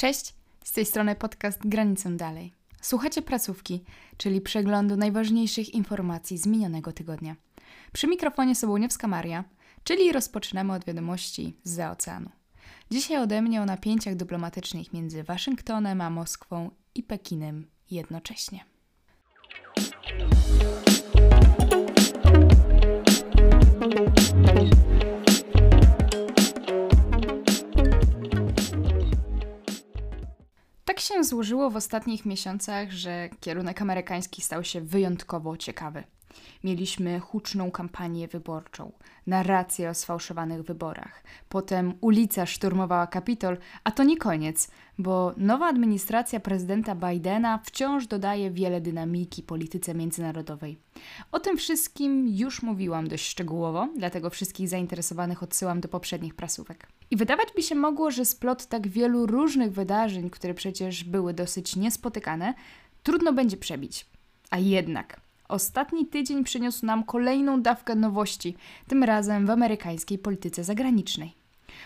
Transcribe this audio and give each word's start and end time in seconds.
Cześć, 0.00 0.34
z 0.64 0.72
tej 0.72 0.86
strony 0.86 1.14
podcast 1.14 1.58
Granicą 1.64 2.16
Dalej. 2.16 2.52
Słuchacie 2.80 3.22
pracówki, 3.22 3.84
czyli 4.16 4.40
przeglądu 4.40 4.96
najważniejszych 4.96 5.74
informacji 5.74 6.38
z 6.38 6.46
minionego 6.46 6.92
tygodnia. 6.92 7.36
Przy 7.92 8.06
mikrofonie 8.06 8.54
Sobołniewska 8.54 9.08
Maria, 9.08 9.44
czyli 9.84 10.12
rozpoczynamy 10.12 10.72
od 10.72 10.84
wiadomości 10.84 11.56
z 11.64 11.80
oceanu. 11.80 12.30
Dzisiaj 12.90 13.18
ode 13.18 13.42
mnie 13.42 13.62
o 13.62 13.66
napięciach 13.66 14.16
dyplomatycznych 14.16 14.92
między 14.92 15.22
Waszyngtonem 15.22 16.00
a 16.00 16.10
Moskwą 16.10 16.70
i 16.94 17.02
Pekinem 17.02 17.66
jednocześnie. 17.90 18.67
Się 31.08 31.24
złożyło 31.24 31.70
w 31.70 31.76
ostatnich 31.76 32.26
miesiącach, 32.26 32.92
że 32.92 33.28
kierunek 33.40 33.82
amerykański 33.82 34.42
stał 34.42 34.64
się 34.64 34.80
wyjątkowo 34.80 35.56
ciekawy. 35.56 36.04
Mieliśmy 36.64 37.20
huczną 37.20 37.70
kampanię 37.70 38.28
wyborczą, 38.28 38.92
narrację 39.26 39.90
o 39.90 39.94
sfałszowanych 39.94 40.62
wyborach. 40.62 41.22
Potem 41.48 41.94
ulica 42.00 42.46
szturmowała 42.46 43.06
Kapitol, 43.06 43.56
a 43.84 43.90
to 43.90 44.04
nie 44.04 44.16
koniec, 44.16 44.70
bo 44.98 45.34
nowa 45.36 45.66
administracja 45.66 46.40
prezydenta 46.40 46.94
Bidena 46.94 47.58
wciąż 47.64 48.06
dodaje 48.06 48.50
wiele 48.50 48.80
dynamiki 48.80 49.42
polityce 49.42 49.94
międzynarodowej. 49.94 50.78
O 51.32 51.40
tym 51.40 51.56
wszystkim 51.56 52.28
już 52.28 52.62
mówiłam 52.62 53.08
dość 53.08 53.26
szczegółowo, 53.26 53.88
dlatego 53.96 54.30
wszystkich 54.30 54.68
zainteresowanych 54.68 55.42
odsyłam 55.42 55.80
do 55.80 55.88
poprzednich 55.88 56.34
prasówek. 56.34 56.88
I 57.10 57.16
wydawać 57.16 57.48
by 57.56 57.62
się 57.62 57.74
mogło, 57.74 58.10
że 58.10 58.24
splot 58.24 58.66
tak 58.66 58.88
wielu 58.88 59.26
różnych 59.26 59.72
wydarzeń, 59.72 60.30
które 60.30 60.54
przecież 60.54 61.04
były 61.04 61.34
dosyć 61.34 61.76
niespotykane, 61.76 62.54
trudno 63.02 63.32
będzie 63.32 63.56
przebić. 63.56 64.06
A 64.50 64.58
jednak 64.58 65.20
Ostatni 65.48 66.06
tydzień 66.06 66.44
przyniósł 66.44 66.86
nam 66.86 67.04
kolejną 67.04 67.62
dawkę 67.62 67.94
nowości, 67.94 68.56
tym 68.86 69.04
razem 69.04 69.46
w 69.46 69.50
amerykańskiej 69.50 70.18
polityce 70.18 70.64
zagranicznej. 70.64 71.34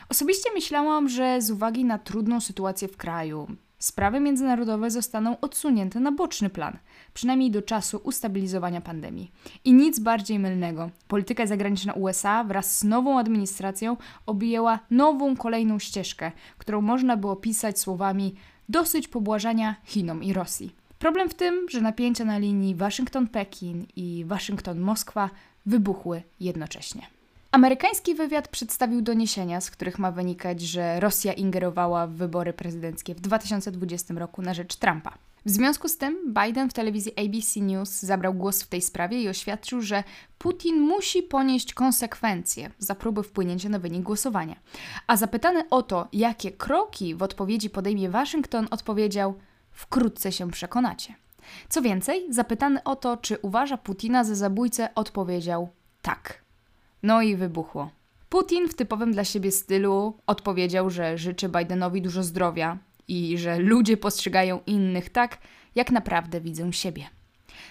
Osobiście 0.08 0.50
myślałam, 0.54 1.08
że 1.08 1.42
z 1.42 1.50
uwagi 1.50 1.84
na 1.84 1.98
trudną 1.98 2.40
sytuację 2.40 2.88
w 2.88 2.96
kraju, 2.96 3.46
sprawy 3.78 4.20
międzynarodowe 4.20 4.90
zostaną 4.90 5.40
odsunięte 5.40 6.00
na 6.00 6.12
boczny 6.12 6.50
plan, 6.50 6.78
przynajmniej 7.14 7.50
do 7.50 7.62
czasu 7.62 8.00
ustabilizowania 8.04 8.80
pandemii. 8.80 9.32
I 9.64 9.72
nic 9.72 9.98
bardziej 9.98 10.38
mylnego. 10.38 10.90
Polityka 11.08 11.46
zagraniczna 11.46 11.92
USA 11.92 12.44
wraz 12.44 12.78
z 12.78 12.84
nową 12.84 13.18
administracją 13.18 13.96
objęła 14.26 14.78
nową 14.90 15.36
kolejną 15.36 15.78
ścieżkę, 15.78 16.32
którą 16.58 16.80
można 16.80 17.16
było 17.16 17.36
pisać 17.36 17.78
słowami 17.80 18.34
dosyć 18.68 19.08
pobłażania 19.08 19.76
Chinom 19.84 20.22
i 20.22 20.32
Rosji. 20.32 20.81
Problem 21.02 21.28
w 21.28 21.34
tym, 21.34 21.66
że 21.70 21.80
napięcia 21.80 22.24
na 22.24 22.38
linii 22.38 22.76
Waszyngton-Pekin 22.76 23.84
i 23.96 24.24
Waszyngton-Moskwa 24.28 25.28
wybuchły 25.66 26.22
jednocześnie. 26.40 27.06
Amerykański 27.50 28.14
wywiad 28.14 28.48
przedstawił 28.48 29.02
doniesienia, 29.02 29.60
z 29.60 29.70
których 29.70 29.98
ma 29.98 30.12
wynikać, 30.12 30.60
że 30.60 31.00
Rosja 31.00 31.32
ingerowała 31.32 32.06
w 32.06 32.12
wybory 32.12 32.52
prezydenckie 32.52 33.14
w 33.14 33.20
2020 33.20 34.14
roku 34.14 34.42
na 34.42 34.54
rzecz 34.54 34.76
Trumpa. 34.76 35.14
W 35.46 35.50
związku 35.50 35.88
z 35.88 35.96
tym 35.96 36.34
Biden 36.44 36.70
w 36.70 36.72
telewizji 36.72 37.12
ABC 37.16 37.60
News 37.60 38.00
zabrał 38.00 38.34
głos 38.34 38.62
w 38.62 38.68
tej 38.68 38.82
sprawie 38.82 39.22
i 39.22 39.28
oświadczył, 39.28 39.80
że 39.80 40.04
Putin 40.38 40.80
musi 40.80 41.22
ponieść 41.22 41.74
konsekwencje 41.74 42.70
za 42.78 42.94
próby 42.94 43.22
wpłynięcia 43.22 43.68
na 43.68 43.78
wynik 43.78 44.02
głosowania. 44.02 44.56
A 45.06 45.16
zapytany 45.16 45.68
o 45.70 45.82
to, 45.82 46.08
jakie 46.12 46.52
kroki 46.52 47.14
w 47.14 47.22
odpowiedzi 47.22 47.70
podejmie 47.70 48.10
Waszyngton, 48.10 48.68
odpowiedział– 48.70 49.34
Wkrótce 49.72 50.32
się 50.32 50.50
przekonacie. 50.50 51.14
Co 51.68 51.82
więcej, 51.82 52.26
zapytany 52.32 52.82
o 52.82 52.96
to, 52.96 53.16
czy 53.16 53.38
uważa 53.38 53.76
Putina 53.76 54.24
za 54.24 54.34
zabójcę, 54.34 54.94
odpowiedział 54.94 55.68
tak. 56.02 56.42
No 57.02 57.22
i 57.22 57.36
wybuchło. 57.36 57.90
Putin 58.28 58.68
w 58.68 58.74
typowym 58.74 59.12
dla 59.12 59.24
siebie 59.24 59.50
stylu 59.50 60.14
odpowiedział, 60.26 60.90
że 60.90 61.18
życzy 61.18 61.48
Bidenowi 61.48 62.02
dużo 62.02 62.22
zdrowia 62.22 62.78
i 63.08 63.38
że 63.38 63.58
ludzie 63.58 63.96
postrzegają 63.96 64.60
innych 64.66 65.10
tak, 65.10 65.38
jak 65.74 65.90
naprawdę 65.90 66.40
widzą 66.40 66.72
siebie. 66.72 67.04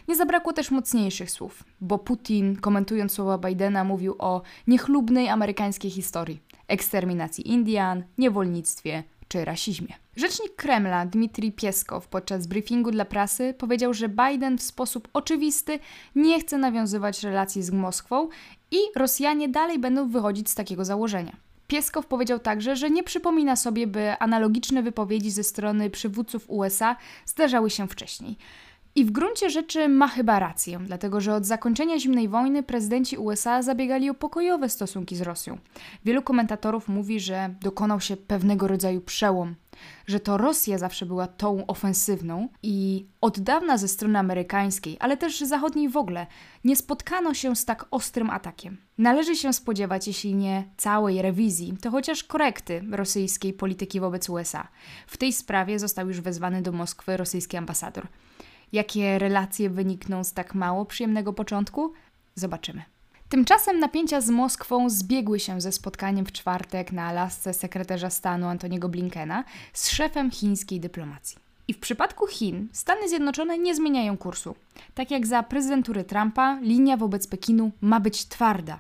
Nie 0.08 0.16
zabrakło 0.16 0.54
też 0.54 0.72
mocniejszych 0.72 1.32
słów, 1.32 1.64
bo 1.82 1.98
Putin, 1.98 2.56
komentując 2.56 3.12
słowa 3.12 3.38
Bidena, 3.38 3.84
mówił 3.84 4.16
o 4.20 4.42
niechlubnej 4.68 5.30
amerykańskiej 5.30 5.92
historii 5.92 6.42
eksterminacji 6.72 7.52
Indian, 7.52 8.04
niewolnictwie, 8.18 9.04
czy 9.32 9.46
rasizmie. 9.46 9.94
Rzecznik 10.16 10.56
Kremla 10.56 11.06
Dmitrij 11.06 11.52
Pieskow 11.52 12.08
podczas 12.08 12.48
briefingu 12.48 12.92
dla 12.92 13.06
prasy 13.06 13.54
powiedział, 13.58 13.94
że 13.94 14.10
Biden 14.10 14.58
w 14.58 14.62
sposób 14.62 15.08
oczywisty 15.14 15.80
nie 16.16 16.40
chce 16.40 16.58
nawiązywać 16.58 17.24
relacji 17.24 17.64
z 17.64 17.72
Moskwą 17.72 18.30
i 18.72 18.78
Rosjanie 18.96 19.50
dalej 19.50 19.80
będą 19.80 20.10
wychodzić 20.10 20.50
z 20.50 20.56
takiego 20.56 20.86
założenia. 20.86 21.36
Pieskow 21.68 22.06
powiedział 22.06 22.40
także, 22.40 22.76
że 22.76 22.90
nie 22.90 23.04
przypomina 23.04 23.56
sobie, 23.56 23.88
by 23.88 24.18
analogiczne 24.20 24.84
wypowiedzi 24.84 25.32
ze 25.32 25.44
strony 25.44 25.90
przywódców 25.90 26.50
USA 26.50 26.96
zdarzały 27.26 27.70
się 27.70 27.88
wcześniej. 27.88 28.38
I 28.96 29.06
w 29.06 29.12
gruncie 29.12 29.50
rzeczy 29.50 29.90
ma 29.90 30.08
chyba 30.08 30.40
rację, 30.40 30.80
dlatego 30.86 31.22
że 31.22 31.36
od 31.36 31.46
zakończenia 31.46 32.00
zimnej 32.00 32.28
wojny 32.28 32.64
prezydenci 32.64 33.18
USA 33.18 33.62
zabiegali 33.62 34.10
o 34.10 34.14
pokojowe 34.14 34.70
stosunki 34.70 35.16
z 35.16 35.22
Rosją. 35.22 35.58
Wielu 36.06 36.22
komentatorów 36.22 36.88
mówi, 36.88 37.20
że 37.20 37.56
dokonał 37.62 38.00
się 38.00 38.18
pewnego 38.18 38.68
rodzaju 38.68 39.02
przełom, 39.02 39.56
że 40.08 40.20
to 40.20 40.38
Rosja 40.38 40.78
zawsze 40.78 41.06
była 41.06 41.28
tą 41.28 41.66
ofensywną 41.68 42.50
i 42.64 43.06
od 43.22 43.40
dawna 43.40 43.78
ze 43.78 43.88
strony 43.88 44.20
amerykańskiej, 44.20 44.98
ale 45.00 45.18
też 45.18 45.40
zachodniej 45.40 45.90
w 45.90 45.98
ogóle, 45.98 46.28
nie 46.64 46.76
spotkano 46.76 47.34
się 47.34 47.56
z 47.56 47.66
tak 47.66 47.86
ostrym 47.92 48.30
atakiem. 48.30 48.78
Należy 48.98 49.36
się 49.36 49.54
spodziewać, 49.54 50.08
jeśli 50.08 50.36
nie 50.36 50.64
całej 50.78 51.22
rewizji, 51.22 51.78
to 51.82 51.92
chociaż 51.92 52.24
korekty 52.24 52.84
rosyjskiej 52.92 53.54
polityki 53.54 54.00
wobec 54.00 54.30
USA. 54.30 54.68
W 55.08 55.18
tej 55.18 55.34
sprawie 55.34 55.80
został 55.80 56.08
już 56.08 56.22
wezwany 56.22 56.62
do 56.62 56.72
Moskwy 56.72 57.18
rosyjski 57.18 57.58
ambasador. 57.58 58.08
Jakie 58.72 59.20
relacje 59.20 59.70
wynikną 59.70 60.24
z 60.24 60.34
tak 60.34 60.56
mało 60.56 60.86
przyjemnego 60.86 61.34
początku? 61.34 61.94
Zobaczymy. 62.36 62.84
Tymczasem 63.30 63.80
napięcia 63.80 64.22
z 64.22 64.30
Moskwą 64.30 64.90
zbiegły 64.90 65.40
się 65.40 65.62
ze 65.62 65.72
spotkaniem 65.72 66.26
w 66.26 66.32
czwartek 66.32 66.92
na 66.92 67.04
Alasce 67.04 67.54
sekretarza 67.54 68.10
stanu 68.10 68.48
Antoniego 68.48 68.90
Blinkena 68.90 69.44
z 69.74 69.90
szefem 69.90 70.32
chińskiej 70.32 70.80
dyplomacji. 70.80 71.38
I 71.68 71.74
w 71.74 71.80
przypadku 71.80 72.28
Chin 72.28 72.68
Stany 72.72 73.10
Zjednoczone 73.10 73.58
nie 73.58 73.76
zmieniają 73.76 74.18
kursu. 74.18 74.56
Tak 74.94 75.12
jak 75.12 75.28
za 75.28 75.44
prezydentury 75.44 76.04
Trumpa, 76.04 76.60
linia 76.62 76.98
wobec 76.98 77.28
Pekinu 77.28 77.72
ma 77.82 78.00
być 78.00 78.26
twarda, 78.26 78.80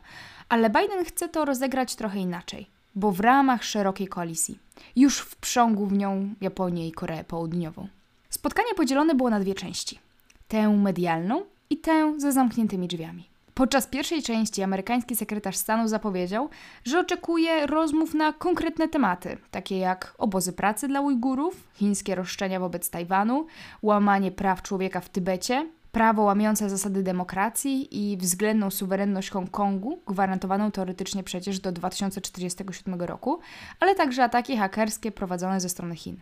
ale 0.49 0.69
Biden 0.69 1.05
chce 1.05 1.29
to 1.29 1.45
rozegrać 1.45 1.95
trochę 1.95 2.19
inaczej, 2.19 2.67
bo 2.95 3.11
w 3.11 3.19
ramach 3.19 3.63
szerokiej 3.63 4.07
koalicji. 4.07 4.59
Już 4.95 5.19
wprzągł 5.19 5.85
w 5.85 5.93
nią 5.93 6.33
Japonię 6.41 6.87
i 6.87 6.91
Koreę 6.91 7.23
Południową. 7.23 7.87
Spotkanie 8.31 8.73
podzielone 8.75 9.15
było 9.15 9.29
na 9.29 9.39
dwie 9.39 9.55
części: 9.55 9.99
tę 10.47 10.69
medialną 10.69 11.45
i 11.69 11.77
tę 11.77 12.13
ze 12.17 12.31
zamkniętymi 12.31 12.87
drzwiami. 12.87 13.29
Podczas 13.53 13.87
pierwszej 13.87 14.23
części 14.23 14.63
amerykański 14.63 15.15
sekretarz 15.15 15.57
stanu 15.57 15.87
zapowiedział, 15.87 16.49
że 16.85 16.99
oczekuje 16.99 17.67
rozmów 17.67 18.13
na 18.13 18.33
konkretne 18.33 18.87
tematy, 18.87 19.37
takie 19.51 19.77
jak 19.77 20.13
obozy 20.17 20.53
pracy 20.53 20.87
dla 20.87 21.01
Ujgurów, 21.01 21.67
chińskie 21.73 22.15
roszczenia 22.15 22.59
wobec 22.59 22.89
Tajwanu, 22.89 23.45
łamanie 23.81 24.31
praw 24.31 24.61
człowieka 24.61 25.01
w 25.01 25.09
Tybecie, 25.09 25.69
prawo 25.91 26.21
łamiące 26.21 26.69
zasady 26.69 27.03
demokracji 27.03 28.11
i 28.11 28.17
względną 28.17 28.69
suwerenność 28.71 29.29
Hongkongu, 29.29 29.99
gwarantowaną 30.07 30.71
teoretycznie 30.71 31.23
przecież 31.23 31.59
do 31.59 31.71
2047 31.71 33.01
roku, 33.01 33.39
ale 33.79 33.95
także 33.95 34.23
ataki 34.23 34.57
hakerskie 34.57 35.11
prowadzone 35.11 35.61
ze 35.61 35.69
strony 35.69 35.95
Chin. 35.95 36.17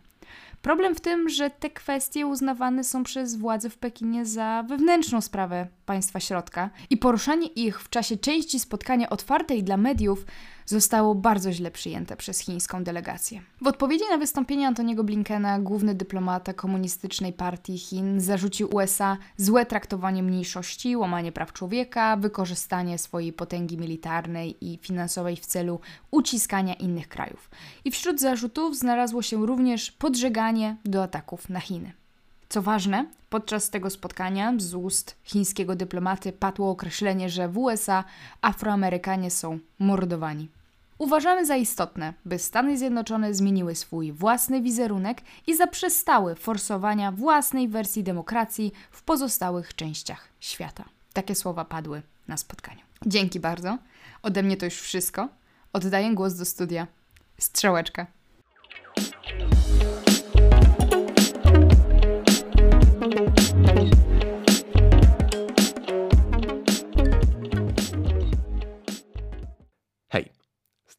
Problem 0.61 0.95
w 0.95 1.01
tym, 1.01 1.29
że 1.29 1.49
te 1.49 1.69
kwestie 1.69 2.27
uznawane 2.27 2.83
są 2.83 3.03
przez 3.03 3.35
władze 3.35 3.69
w 3.69 3.77
Pekinie 3.77 4.25
za 4.25 4.63
wewnętrzną 4.67 5.21
sprawę 5.21 5.67
państwa 5.85 6.19
środka 6.19 6.69
i 6.89 6.97
poruszanie 6.97 7.47
ich 7.47 7.81
w 7.81 7.89
czasie 7.89 8.17
części 8.17 8.59
spotkania 8.59 9.09
otwartej 9.09 9.63
dla 9.63 9.77
mediów 9.77 10.25
zostało 10.69 11.15
bardzo 11.15 11.51
źle 11.51 11.71
przyjęte 11.71 12.15
przez 12.15 12.39
chińską 12.39 12.83
delegację. 12.83 13.41
W 13.61 13.67
odpowiedzi 13.67 14.03
na 14.11 14.17
wystąpienie 14.17 14.67
Antoniego 14.67 15.03
Blinkena, 15.03 15.59
główny 15.59 15.95
dyplomata 15.95 16.53
komunistycznej 16.53 17.33
partii 17.33 17.77
Chin 17.77 18.21
zarzucił 18.21 18.75
USA 18.75 19.17
złe 19.37 19.65
traktowanie 19.65 20.23
mniejszości, 20.23 20.95
łamanie 20.95 21.31
praw 21.31 21.53
człowieka, 21.53 22.17
wykorzystanie 22.17 22.97
swojej 22.97 23.33
potęgi 23.33 23.77
militarnej 23.77 24.71
i 24.71 24.77
finansowej 24.77 25.35
w 25.35 25.45
celu 25.45 25.79
uciskania 26.11 26.73
innych 26.73 27.07
krajów. 27.07 27.49
I 27.85 27.91
wśród 27.91 28.19
zarzutów 28.19 28.77
znalazło 28.77 29.21
się 29.21 29.45
również 29.45 29.91
podżeganie 29.91 30.77
do 30.85 31.03
ataków 31.03 31.49
na 31.49 31.59
Chiny. 31.59 31.91
Co 32.49 32.61
ważne, 32.61 33.05
podczas 33.29 33.69
tego 33.69 33.89
spotkania 33.89 34.53
z 34.57 34.73
ust 34.73 35.15
chińskiego 35.23 35.75
dyplomaty 35.75 36.31
padło 36.31 36.69
określenie, 36.69 37.29
że 37.29 37.49
w 37.49 37.57
USA 37.57 38.03
Afroamerykanie 38.41 39.31
są 39.31 39.59
mordowani. 39.79 40.49
Uważamy 40.99 41.45
za 41.45 41.55
istotne, 41.55 42.13
by 42.25 42.39
Stany 42.39 42.77
Zjednoczone 42.77 43.33
zmieniły 43.33 43.75
swój 43.75 44.11
własny 44.11 44.61
wizerunek 44.61 45.21
i 45.47 45.55
zaprzestały 45.55 46.35
forsowania 46.35 47.11
własnej 47.11 47.67
wersji 47.67 48.03
demokracji 48.03 48.71
w 48.91 49.03
pozostałych 49.03 49.75
częściach 49.75 50.27
świata. 50.39 50.83
Takie 51.13 51.35
słowa 51.35 51.65
padły 51.65 52.01
na 52.27 52.37
spotkaniu. 52.37 52.81
Dzięki 53.05 53.39
bardzo. 53.39 53.77
Ode 54.23 54.43
mnie 54.43 54.57
to 54.57 54.65
już 54.65 54.73
wszystko. 54.73 55.29
Oddaję 55.73 56.15
głos 56.15 56.33
do 56.33 56.45
studia. 56.45 56.87
Strzałeczka. 57.37 58.07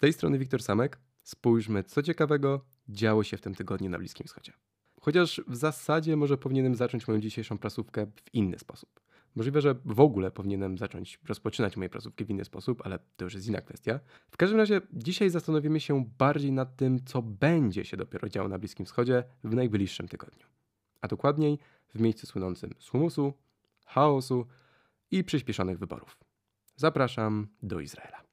Tej 0.00 0.12
strony 0.12 0.38
Wiktor 0.38 0.62
Samek. 0.62 0.98
Spójrzmy, 1.22 1.84
co 1.84 2.02
ciekawego 2.02 2.64
działo 2.88 3.24
się 3.24 3.36
w 3.36 3.40
tym 3.40 3.54
tygodniu 3.54 3.90
na 3.90 3.98
Bliskim 3.98 4.26
Wschodzie. 4.26 4.52
Chociaż 5.00 5.40
w 5.46 5.56
zasadzie 5.56 6.16
może 6.16 6.38
powinienem 6.38 6.74
zacząć 6.74 7.08
moją 7.08 7.20
dzisiejszą 7.20 7.58
prasówkę 7.58 8.06
w 8.06 8.34
inny 8.34 8.58
sposób. 8.58 9.00
Możliwe, 9.34 9.60
że 9.60 9.74
w 9.84 10.00
ogóle 10.00 10.30
powinienem 10.30 10.78
zacząć 10.78 11.20
rozpoczynać 11.28 11.76
moje 11.76 11.88
prasówki 11.88 12.24
w 12.24 12.30
inny 12.30 12.44
sposób, 12.44 12.82
ale 12.84 12.98
to 13.16 13.24
już 13.24 13.34
jest 13.34 13.46
inna 13.46 13.60
kwestia. 13.60 14.00
W 14.30 14.36
każdym 14.36 14.58
razie 14.58 14.80
dzisiaj 14.92 15.30
zastanowimy 15.30 15.80
się 15.80 16.04
bardziej 16.18 16.52
nad 16.52 16.76
tym, 16.76 17.04
co 17.04 17.22
będzie 17.22 17.84
się 17.84 17.96
dopiero 17.96 18.28
działo 18.28 18.48
na 18.48 18.58
Bliskim 18.58 18.86
Wschodzie 18.86 19.24
w 19.44 19.54
najbliższym 19.54 20.08
tygodniu. 20.08 20.46
A 21.00 21.08
dokładniej 21.08 21.58
w 21.94 22.00
miejscu 22.00 22.26
słynącym 22.26 22.74
z 22.78 22.90
chaosu 23.86 24.46
i 25.10 25.24
przyspieszonych 25.24 25.78
wyborów. 25.78 26.16
Zapraszam 26.76 27.48
do 27.62 27.80
Izraela. 27.80 28.29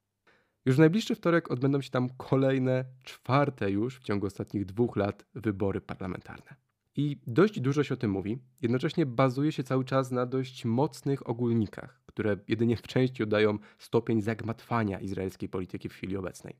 Już 0.67 0.75
w 0.75 0.79
najbliższy 0.79 1.15
wtorek 1.15 1.51
odbędą 1.51 1.81
się 1.81 1.89
tam 1.89 2.09
kolejne, 2.17 2.85
czwarte 3.03 3.71
już 3.71 3.99
w 3.99 4.03
ciągu 4.03 4.27
ostatnich 4.27 4.65
dwóch 4.65 4.95
lat 4.95 5.25
wybory 5.35 5.81
parlamentarne. 5.81 6.55
I 6.95 7.21
dość 7.27 7.59
dużo 7.59 7.83
się 7.83 7.93
o 7.93 7.97
tym 7.97 8.11
mówi, 8.11 8.37
jednocześnie 8.61 9.05
bazuje 9.05 9.51
się 9.51 9.63
cały 9.63 9.85
czas 9.85 10.11
na 10.11 10.25
dość 10.25 10.65
mocnych 10.65 11.29
ogólnikach, 11.29 12.01
które 12.05 12.37
jedynie 12.47 12.77
w 12.77 12.81
części 12.81 13.23
oddają 13.23 13.57
stopień 13.77 14.21
zagmatwania 14.21 14.99
izraelskiej 14.99 15.49
polityki 15.49 15.89
w 15.89 15.93
chwili 15.93 16.17
obecnej. 16.17 16.55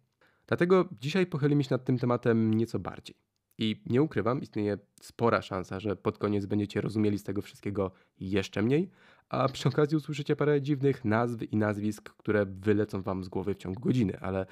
Dlatego 0.48 0.90
dzisiaj 1.02 1.26
pochylimy 1.26 1.64
się 1.64 1.70
nad 1.72 1.86
tym 1.86 1.98
tematem 1.98 2.54
nieco 2.54 2.80
bardziej. 2.80 3.16
I 3.58 3.84
nie 3.86 4.02
ukrywam, 4.02 4.42
istnieje 4.42 4.78
spora 5.02 5.42
szansa, 5.42 5.80
że 5.80 5.96
pod 5.96 6.18
koniec 6.18 6.46
będziecie 6.46 6.82
rozumieli 6.82 7.20
z 7.20 7.24
tego 7.24 7.42
wszystkiego 7.42 7.92
jeszcze 8.20 8.62
mniej, 8.62 8.90
a 9.30 9.50
przy 9.50 9.70
okazji 9.70 9.98
usłyszycie 9.98 10.36
parę 10.36 10.62
dziwnych 10.62 11.06
nazw 11.06 11.42
i 11.52 11.58
nazwisk, 11.58 12.10
które 12.10 12.46
wylecą 12.46 13.02
wam 13.02 13.24
z 13.24 13.30
głowy 13.30 13.54
w 13.54 13.58
ciągu 13.58 13.82
godziny, 13.82 14.20
ale 14.20 14.46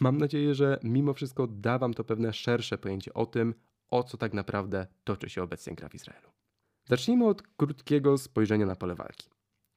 mam 0.00 0.18
nadzieję, 0.18 0.54
że 0.54 0.78
mimo 0.82 1.14
wszystko 1.14 1.46
da 1.46 1.78
wam 1.78 1.94
to 1.94 2.04
pewne 2.04 2.32
szersze 2.32 2.78
pojęcie 2.78 3.14
o 3.14 3.26
tym, 3.26 3.54
o 3.88 4.02
co 4.02 4.16
tak 4.16 4.34
naprawdę 4.34 4.86
toczy 5.04 5.30
się 5.30 5.42
obecnie 5.42 5.74
gra 5.74 5.88
w 5.88 5.94
Izraelu. 5.94 6.28
Zacznijmy 6.88 7.26
od 7.26 7.42
krótkiego 7.42 8.18
spojrzenia 8.18 8.66
na 8.66 8.76
pole 8.76 8.94
walki. 8.94 9.30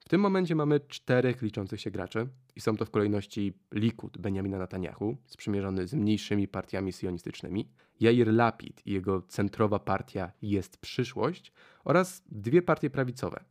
W 0.05 0.09
tym 0.09 0.21
momencie 0.21 0.55
mamy 0.55 0.79
czterech 0.79 1.41
liczących 1.41 1.81
się 1.81 1.91
graczy 1.91 2.27
i 2.55 2.61
są 2.61 2.77
to 2.77 2.85
w 2.85 2.91
kolejności 2.91 3.53
Likud 3.73 4.17
Benjamina 4.17 4.57
Netanyahu, 4.57 5.17
sprzymierzony 5.25 5.87
z 5.87 5.93
mniejszymi 5.93 6.47
partiami 6.47 6.93
sionistycznymi, 6.93 7.69
Jair 7.99 8.33
Lapid 8.33 8.87
i 8.87 8.91
jego 8.91 9.21
centrowa 9.21 9.79
partia 9.79 10.31
Jest 10.41 10.77
Przyszłość 10.77 11.51
oraz 11.83 12.23
dwie 12.29 12.61
partie 12.61 12.89
prawicowe, 12.89 13.43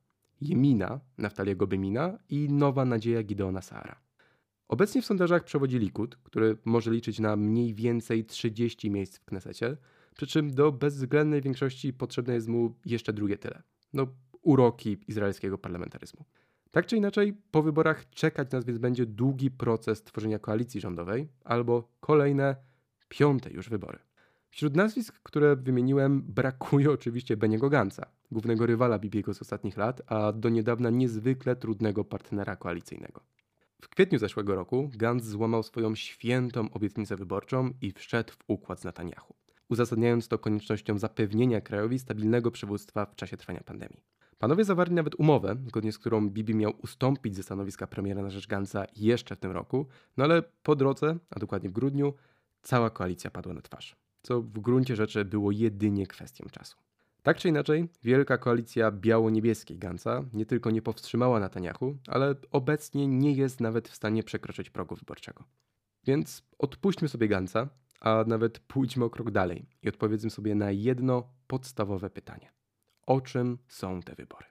Jemina 0.42 1.00
Naftaliego 1.18 1.66
Bemina 1.66 2.18
i 2.28 2.48
Nowa 2.48 2.84
Nadzieja 2.84 3.22
Gideona 3.22 3.62
Saara. 3.62 4.00
Obecnie 4.68 5.02
w 5.02 5.06
sondażach 5.06 5.44
przewodzi 5.44 5.78
Likud, 5.78 6.16
który 6.16 6.56
może 6.64 6.90
liczyć 6.90 7.18
na 7.18 7.36
mniej 7.36 7.74
więcej 7.74 8.24
30 8.24 8.90
miejsc 8.90 9.18
w 9.18 9.24
Knesecie, 9.24 9.76
przy 10.16 10.26
czym 10.26 10.54
do 10.54 10.72
bezwzględnej 10.72 11.40
większości 11.40 11.92
potrzebne 11.92 12.34
jest 12.34 12.48
mu 12.48 12.74
jeszcze 12.86 13.12
drugie 13.12 13.38
tyle. 13.38 13.62
No, 13.92 14.06
uroki 14.42 14.98
izraelskiego 15.08 15.58
parlamentaryzmu. 15.58 16.24
Tak 16.70 16.86
czy 16.86 16.96
inaczej, 16.96 17.32
po 17.50 17.62
wyborach 17.62 18.10
czekać 18.10 18.50
nas 18.52 18.64
więc 18.64 18.78
będzie 18.78 19.06
długi 19.06 19.50
proces 19.50 20.02
tworzenia 20.02 20.38
koalicji 20.38 20.80
rządowej 20.80 21.28
albo 21.44 21.88
kolejne, 22.00 22.56
piąte 23.08 23.50
już 23.50 23.68
wybory. 23.68 23.98
Wśród 24.52 24.76
nazwisk, 24.76 25.20
które 25.22 25.56
wymieniłem, 25.56 26.22
brakuje 26.22 26.90
oczywiście 26.90 27.36
Beniego 27.36 27.70
Ganca, 27.70 28.06
głównego 28.30 28.66
rywala 28.66 28.98
Bibiego 28.98 29.34
z 29.34 29.42
ostatnich 29.42 29.76
lat, 29.76 30.02
a 30.06 30.32
do 30.32 30.48
niedawna 30.48 30.90
niezwykle 30.90 31.56
trudnego 31.56 32.04
partnera 32.04 32.56
koalicyjnego. 32.56 33.20
W 33.82 33.88
kwietniu 33.88 34.18
zeszłego 34.18 34.54
roku 34.54 34.90
Gantz 34.94 35.24
złamał 35.24 35.62
swoją 35.62 35.94
świętą 35.94 36.70
obietnicę 36.70 37.16
wyborczą 37.16 37.70
i 37.80 37.92
wszedł 37.92 38.32
w 38.32 38.38
układ 38.46 38.80
z 38.80 38.84
Netanyahu 38.84 39.34
uzasadniając 39.72 40.28
to 40.28 40.38
koniecznością 40.38 40.98
zapewnienia 40.98 41.60
krajowi 41.60 41.98
stabilnego 41.98 42.50
przywództwa 42.50 43.06
w 43.06 43.16
czasie 43.16 43.36
trwania 43.36 43.60
pandemii. 43.60 44.02
Panowie 44.38 44.64
zawarli 44.64 44.94
nawet 44.94 45.14
umowę, 45.14 45.56
zgodnie 45.66 45.92
z 45.92 45.98
którą 45.98 46.30
Bibi 46.30 46.54
miał 46.54 46.72
ustąpić 46.82 47.36
ze 47.36 47.42
stanowiska 47.42 47.86
premiera 47.86 48.22
na 48.22 48.30
rzecz 48.30 48.46
Gansa 48.46 48.84
jeszcze 48.96 49.36
w 49.36 49.38
tym 49.38 49.50
roku, 49.50 49.86
no 50.16 50.24
ale 50.24 50.42
po 50.62 50.76
drodze, 50.76 51.16
a 51.30 51.40
dokładnie 51.40 51.68
w 51.68 51.72
grudniu, 51.72 52.14
cała 52.62 52.90
koalicja 52.90 53.30
padła 53.30 53.54
na 53.54 53.62
twarz, 53.62 53.96
co 54.22 54.42
w 54.42 54.58
gruncie 54.60 54.96
rzeczy 54.96 55.24
było 55.24 55.50
jedynie 55.50 56.06
kwestią 56.06 56.46
czasu. 56.50 56.76
Tak 57.22 57.36
czy 57.36 57.48
inaczej, 57.48 57.88
wielka 58.02 58.38
koalicja 58.38 58.90
biało-niebieskiej 58.90 59.78
Gansa 59.78 60.24
nie 60.32 60.46
tylko 60.46 60.70
nie 60.70 60.82
powstrzymała 60.82 61.40
Netanyahu, 61.40 61.96
ale 62.06 62.34
obecnie 62.50 63.06
nie 63.06 63.32
jest 63.32 63.60
nawet 63.60 63.88
w 63.88 63.94
stanie 63.94 64.22
przekroczyć 64.22 64.70
progu 64.70 64.94
wyborczego. 64.94 65.44
Więc 66.04 66.42
odpuśćmy 66.58 67.08
sobie 67.08 67.28
Gansa, 67.28 67.68
a 68.00 68.24
nawet 68.26 68.58
pójdźmy 68.58 69.04
o 69.04 69.10
krok 69.10 69.30
dalej 69.30 69.66
i 69.82 69.88
odpowiedzmy 69.88 70.30
sobie 70.30 70.54
na 70.54 70.70
jedno 70.70 71.32
podstawowe 71.46 72.10
pytanie. 72.10 72.52
O 73.06 73.20
czym 73.20 73.58
są 73.68 74.00
te 74.00 74.14
wybory? 74.14 74.46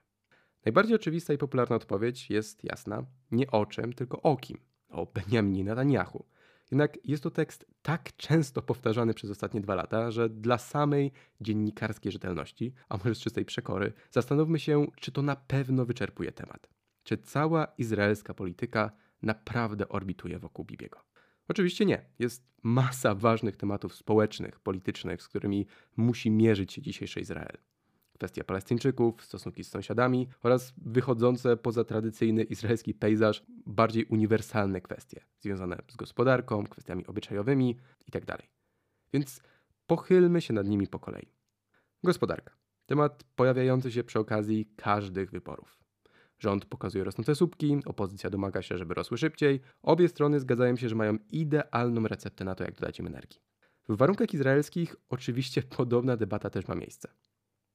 Najbardziej 0.66 0.96
oczywista 0.96 1.34
i 1.34 1.38
popularna 1.38 1.76
odpowiedź 1.76 2.30
jest 2.30 2.64
jasna: 2.64 3.06
nie 3.32 3.52
o 3.52 3.66
czym, 3.66 3.94
tylko 3.94 4.22
o 4.22 4.38
kim. 4.38 4.58
O 4.90 5.06
Benjaminie 5.06 5.64
Netanyahu. 5.64 6.26
Jednak 6.72 6.98
jest 7.04 7.24
to 7.24 7.32
tekst 7.32 7.66
tak 7.82 8.16
często 8.16 8.62
powtarzany 8.62 9.14
przez 9.14 9.32
ostatnie 9.32 9.62
dwa 9.62 9.76
lata, 9.76 10.12
że 10.12 10.30
dla 10.30 10.58
samej 10.58 11.12
dziennikarskiej 11.42 12.12
rzetelności, 12.12 12.74
a 12.90 12.98
może 12.98 13.16
z 13.16 13.20
czystej 13.20 13.46
przekory, 13.46 13.94
zastanówmy 14.12 14.60
się, 14.60 14.88
czy 14.96 15.12
to 15.12 15.22
na 15.22 15.36
pewno 15.36 15.86
wyczerpuje 15.86 16.32
temat. 16.32 16.70
Czy 17.04 17.18
cała 17.18 17.66
izraelska 17.78 18.34
polityka 18.34 18.92
naprawdę 19.22 19.90
orbituje 19.90 20.40
wokół 20.40 20.66
Bibiego? 20.66 21.00
Oczywiście 21.48 21.86
nie. 21.86 22.06
Jest 22.20 22.52
masa 22.64 23.16
ważnych 23.16 23.58
tematów 23.58 23.96
społecznych, 23.96 24.60
politycznych, 24.60 25.22
z 25.22 25.28
którymi 25.28 25.68
musi 25.98 26.32
mierzyć 26.32 26.74
się 26.74 26.82
dzisiejszy 26.82 27.20
Izrael. 27.20 27.58
Kwestia 28.22 28.44
Palestyńczyków, 28.44 29.24
stosunki 29.24 29.64
z 29.64 29.70
sąsiadami 29.70 30.28
oraz 30.44 30.74
wychodzące 30.78 31.58
poza 31.58 31.84
tradycyjny 31.84 32.44
izraelski 32.44 32.94
pejzaż 32.94 33.44
bardziej 33.66 34.06
uniwersalne 34.06 34.82
kwestie 34.82 35.26
związane 35.40 35.78
z 35.92 35.96
gospodarką, 35.96 36.64
kwestiami 36.64 37.08
obyczajowymi 37.08 37.78
itd. 38.08 38.26
Tak 38.26 38.42
Więc 39.14 39.42
pochylmy 39.88 40.42
się 40.42 40.54
nad 40.54 40.68
nimi 40.68 40.88
po 40.88 41.00
kolei. 41.00 41.28
Gospodarka. 42.04 42.54
Temat 42.86 43.24
pojawiający 43.36 43.92
się 43.92 44.04
przy 44.04 44.20
okazji 44.20 44.74
każdych 44.76 45.32
wyborów. 45.32 45.80
Rząd 46.40 46.66
pokazuje 46.66 47.04
rosnące 47.04 47.36
słupki, 47.36 47.80
opozycja 47.86 48.30
domaga 48.30 48.62
się, 48.62 48.78
żeby 48.78 48.94
rosły 48.94 49.18
szybciej. 49.18 49.62
Obie 49.82 50.08
strony 50.08 50.40
zgadzają 50.40 50.76
się, 50.76 50.90
że 50.90 50.96
mają 50.96 51.18
idealną 51.32 52.08
receptę 52.08 52.46
na 52.46 52.56
to, 52.56 52.64
jak 52.64 52.76
dodać 52.76 53.00
im 53.00 53.08
energii. 53.08 53.40
W 53.90 53.98
warunkach 53.98 54.34
izraelskich 54.34 54.96
oczywiście 55.10 55.64
podobna 55.78 56.18
debata 56.18 56.50
też 56.50 56.68
ma 56.68 56.76
miejsce. 56.76 57.10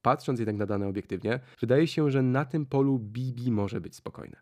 Patrząc 0.07 0.41
jednak 0.41 0.57
na 0.57 0.67
dane 0.67 0.89
obiektywnie, 0.89 1.41
wydaje 1.61 1.87
się, 1.87 2.11
że 2.11 2.23
na 2.23 2.45
tym 2.45 2.67
polu 2.67 2.99
Bibi 2.99 3.53
może 3.53 3.81
być 3.81 3.97
spokojne. 3.97 4.37